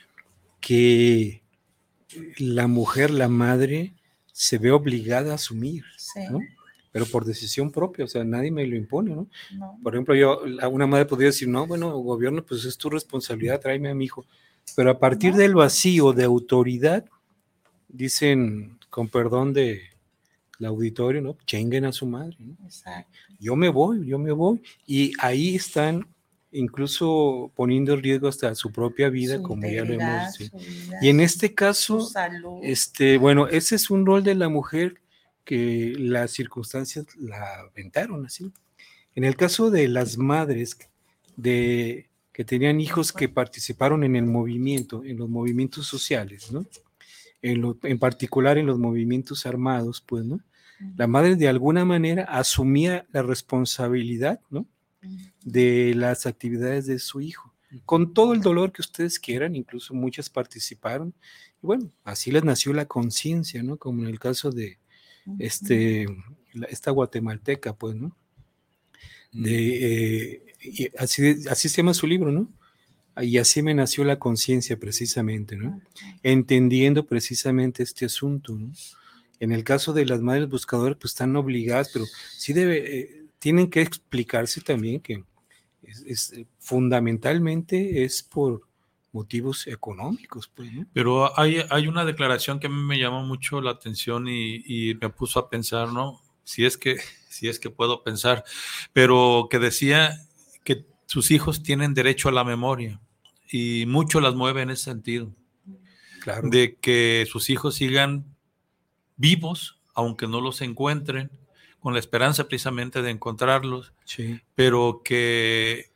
[0.60, 1.42] que
[2.38, 3.94] la mujer, la madre,
[4.32, 5.86] se ve obligada a asumir,
[6.30, 6.40] ¿no?
[6.92, 9.28] pero por decisión propia, o sea, nadie me lo impone, ¿no?
[9.82, 13.90] Por ejemplo, yo, una madre podría decir, no, bueno, gobierno, pues es tu responsabilidad, tráeme
[13.90, 14.26] a mi hijo,
[14.76, 17.06] pero a partir del vacío de autoridad,
[17.88, 19.82] dicen, con perdón de,
[20.64, 21.38] el auditorio, ¿no?
[21.46, 22.56] Chenguen a su madre, ¿no?
[22.64, 23.12] Exacto.
[23.40, 24.62] Yo me voy, yo me voy.
[24.88, 26.08] Y ahí están
[26.54, 30.56] incluso poniendo en riesgo hasta su propia vida, como ya lo hemos dicho.
[31.02, 32.08] Y en este caso,
[32.62, 35.02] este, bueno, ese es un rol de la mujer
[35.44, 38.52] que las circunstancias la aventaron así.
[39.16, 40.78] En el caso de las madres
[41.36, 46.66] de, que tenían hijos que participaron en el movimiento, en los movimientos sociales, ¿no?
[47.42, 50.40] En, en particular en los movimientos armados, pues, ¿no?
[50.96, 54.66] La madre de alguna manera asumía la responsabilidad, ¿no?
[55.44, 57.54] De las actividades de su hijo,
[57.86, 61.14] con todo el dolor que ustedes quieran, incluso muchas participaron.
[61.62, 63.78] Y bueno, así les nació la conciencia, ¿no?
[63.78, 64.80] Como en el caso de
[65.40, 66.06] este,
[66.70, 68.16] esta guatemalteca, pues, ¿no?
[69.32, 72.52] De, eh, así, así se llama su libro, ¿no?
[73.22, 75.82] Y así me nació la conciencia precisamente, ¿no?
[76.24, 78.72] Entendiendo precisamente este asunto, ¿no?
[79.44, 82.06] En el caso de las madres buscadoras, pues están obligadas, pero
[82.38, 85.26] sí debe, eh, tienen que explicarse también que
[85.82, 88.62] es, eh, fundamentalmente es por
[89.12, 90.48] motivos económicos.
[90.48, 94.96] Pues, Pero hay, hay una declaración que a mí me llamó mucho la atención y,
[95.02, 96.22] me puso a pensar, ¿no?
[96.46, 96.96] Si es que,
[97.28, 98.46] si es que puedo pensar,
[98.94, 100.22] pero que decía
[100.64, 103.02] que sus hijos tienen derecho a la memoria
[103.52, 105.36] y mucho las mueve en ese sentido.
[106.22, 106.48] Claro.
[106.50, 108.33] De que sus hijos sigan
[109.18, 111.32] vivos, aunque no los encuentren,
[111.80, 113.94] con la esperanza precisamente de encontrarlos,
[114.56, 115.92] pero que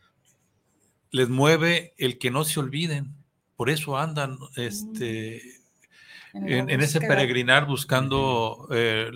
[1.11, 3.15] les mueve el que no se olviden.
[3.55, 5.41] Por eso andan este,
[6.34, 9.11] en, ese peregrinar buscando eh,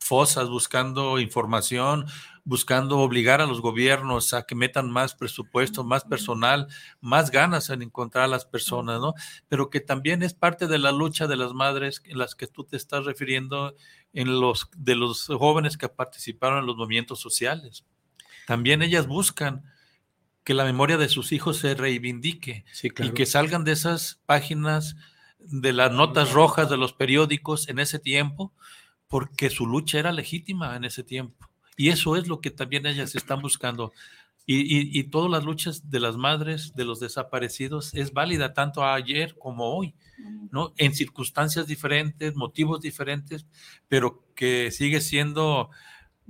[0.00, 2.06] fosas, buscando información,
[2.48, 6.66] buscando obligar a los gobiernos a que metan más presupuesto, más personal,
[6.98, 9.12] más ganas en encontrar a las personas, ¿no?
[9.48, 12.64] Pero que también es parte de la lucha de las madres en las que tú
[12.64, 13.76] te estás refiriendo,
[14.14, 17.84] en los de los jóvenes que participaron en los movimientos sociales.
[18.46, 19.64] También ellas buscan
[20.42, 24.96] que la memoria de sus hijos se reivindique y que salgan de esas páginas
[25.38, 28.54] de las notas rojas de los periódicos en ese tiempo,
[29.06, 31.47] porque su lucha era legítima en ese tiempo.
[31.78, 33.92] Y eso es lo que también ellas están buscando.
[34.50, 39.76] Y, todas las luchas de las madres de los desaparecidos es válida tanto ayer como
[39.76, 39.94] hoy,
[40.50, 40.72] ¿no?
[40.78, 43.46] En circunstancias diferentes, motivos diferentes,
[43.88, 45.68] pero que sigue siendo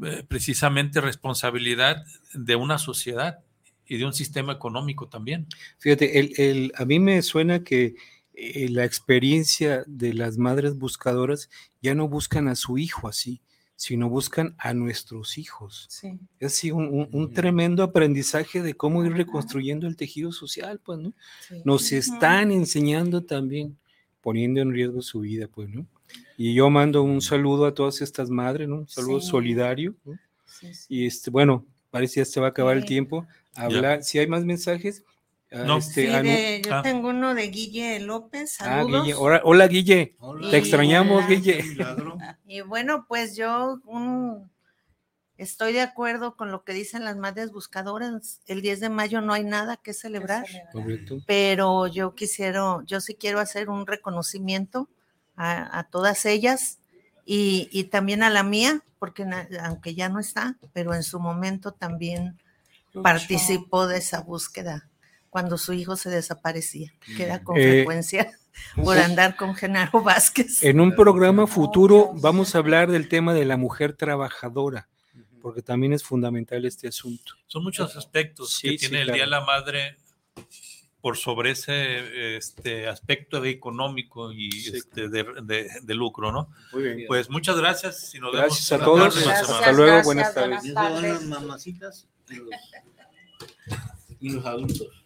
[0.02, 3.38] eh, precisamente responsabilidad de una sociedad
[3.86, 5.46] y de un sistema económico también.
[5.78, 7.94] Fíjate, el, a mí me suena que
[8.34, 13.42] eh, la experiencia de las madres buscadoras ya no buscan a su hijo así,
[13.78, 15.86] sino buscan a nuestros hijos.
[15.88, 16.18] Sí.
[16.40, 21.12] Es así un, tremendo aprendizaje de cómo ir reconstruyendo el tejido social, pues, ¿no?
[21.64, 23.78] Nos están enseñando también,
[24.20, 25.86] poniendo en riesgo su vida, pues, ¿no?
[26.36, 28.78] Y yo mando un saludo a todas estas madres, ¿no?
[28.78, 30.18] Un saludo solidario, ¿no?
[30.88, 33.28] Y este, bueno, parece que ya se va a acabar el tiempo.
[33.54, 35.04] Hablar, si hay más mensajes,
[35.50, 35.78] no.
[35.78, 36.82] Este, yo ah.
[36.82, 38.56] tengo uno de Guille López.
[38.60, 39.14] Ah, Guille.
[39.16, 40.16] Hola, Guille.
[40.50, 41.64] Te extrañamos, Guille.
[42.46, 43.78] Y bueno, pues yo
[45.38, 48.40] Estoy de acuerdo con lo que dicen las madres buscadoras.
[48.46, 50.44] El 10 de mayo no hay nada que celebrar,
[51.28, 54.88] pero yo quisiera, yo sí quiero hacer un reconocimiento
[55.36, 56.80] a, todas ellas
[57.24, 59.24] y, también a la mía, porque
[59.62, 62.36] aunque ya no está, pero en su momento también
[63.00, 64.88] participó de esa búsqueda
[65.30, 68.32] cuando su hijo se desaparecía, que era con eh, frecuencia
[68.84, 70.62] por andar con Genaro Vázquez.
[70.62, 74.88] En un programa futuro vamos a hablar del tema de la mujer trabajadora
[75.40, 77.34] porque también es fundamental este asunto.
[77.46, 79.96] Son muchos aspectos que tiene el Día de la Madre
[81.00, 86.50] por sobre ese este, aspecto económico y este, de, lucro, ¿no?
[86.72, 87.04] Muy bien.
[87.06, 88.14] Pues muchas gracias.
[88.14, 89.16] Y nos gracias a todos.
[89.26, 90.02] Hasta luego.
[90.02, 90.74] Buenas tardes.
[90.74, 92.08] Buenas mamacitas
[94.20, 94.97] y los, adultos.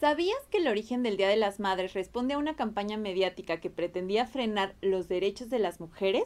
[0.00, 3.70] ¿Sabías que el origen del Día de las Madres responde a una campaña mediática que
[3.70, 6.24] pretendía frenar los derechos de las mujeres?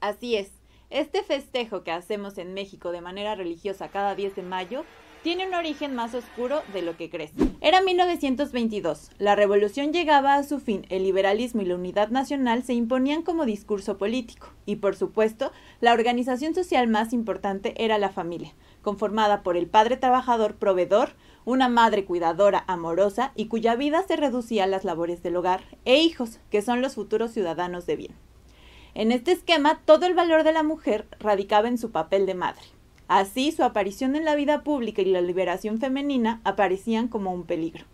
[0.00, 0.50] Así es,
[0.88, 4.84] este festejo que hacemos en México de manera religiosa cada 10 de mayo
[5.22, 7.32] tiene un origen más oscuro de lo que crees.
[7.60, 12.74] Era 1922, la revolución llegaba a su fin, el liberalismo y la unidad nacional se
[12.74, 18.52] imponían como discurso político, y por supuesto, la organización social más importante era la familia,
[18.82, 21.14] conformada por el padre trabajador proveedor,
[21.44, 25.98] una madre cuidadora, amorosa y cuya vida se reducía a las labores del hogar, e
[25.98, 28.14] hijos, que son los futuros ciudadanos de bien.
[28.94, 32.62] En este esquema, todo el valor de la mujer radicaba en su papel de madre.
[33.08, 37.84] Así, su aparición en la vida pública y la liberación femenina aparecían como un peligro.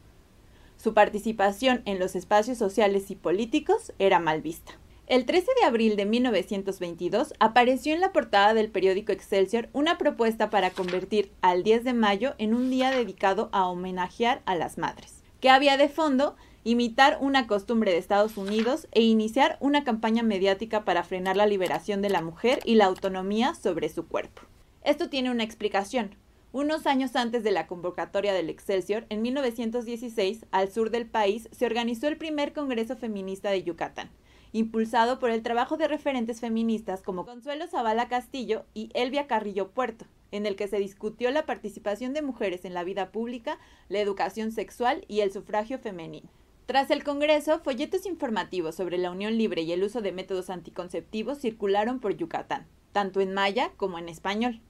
[0.76, 4.78] Su participación en los espacios sociales y políticos era mal vista.
[5.08, 10.50] El 13 de abril de 1922 apareció en la portada del periódico Excelsior una propuesta
[10.50, 15.24] para convertir al 10 de mayo en un día dedicado a homenajear a las madres,
[15.40, 20.84] que había de fondo imitar una costumbre de Estados Unidos e iniciar una campaña mediática
[20.84, 24.42] para frenar la liberación de la mujer y la autonomía sobre su cuerpo.
[24.82, 26.14] Esto tiene una explicación.
[26.52, 31.66] Unos años antes de la convocatoria del Excelsior, en 1916, al sur del país, se
[31.66, 34.08] organizó el primer Congreso Feminista de Yucatán,
[34.52, 40.06] impulsado por el trabajo de referentes feministas como Consuelo Zavala Castillo y Elvia Carrillo Puerto,
[40.30, 43.58] en el que se discutió la participación de mujeres en la vida pública,
[43.88, 46.30] la educación sexual y el sufragio femenino.
[46.64, 51.38] Tras el Congreso, folletos informativos sobre la unión libre y el uso de métodos anticonceptivos
[51.40, 54.60] circularon por Yucatán, tanto en maya como en español.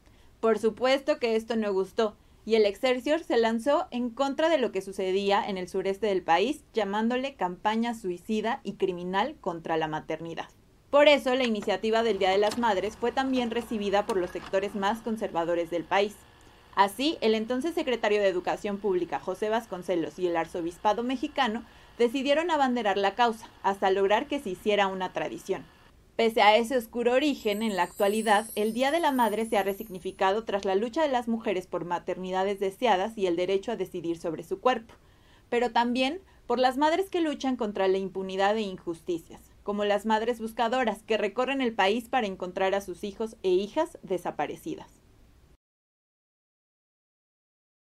[0.40, 4.72] Por supuesto que esto no gustó, y el Excelsior se lanzó en contra de lo
[4.72, 10.48] que sucedía en el sureste del país, llamándole campaña suicida y criminal contra la maternidad.
[10.90, 14.74] Por eso, la iniciativa del Día de las Madres fue también recibida por los sectores
[14.74, 16.14] más conservadores del país.
[16.74, 21.64] Así, el entonces secretario de Educación Pública, José Vasconcelos, y el arzobispado mexicano
[21.98, 25.64] decidieron abanderar la causa, hasta lograr que se hiciera una tradición.
[26.18, 29.62] Pese a ese oscuro origen, en la actualidad, el Día de la Madre se ha
[29.62, 34.18] resignificado tras la lucha de las mujeres por maternidades deseadas y el derecho a decidir
[34.18, 34.94] sobre su cuerpo,
[35.48, 40.40] pero también por las madres que luchan contra la impunidad e injusticias, como las madres
[40.40, 44.97] buscadoras que recorren el país para encontrar a sus hijos e hijas desaparecidas.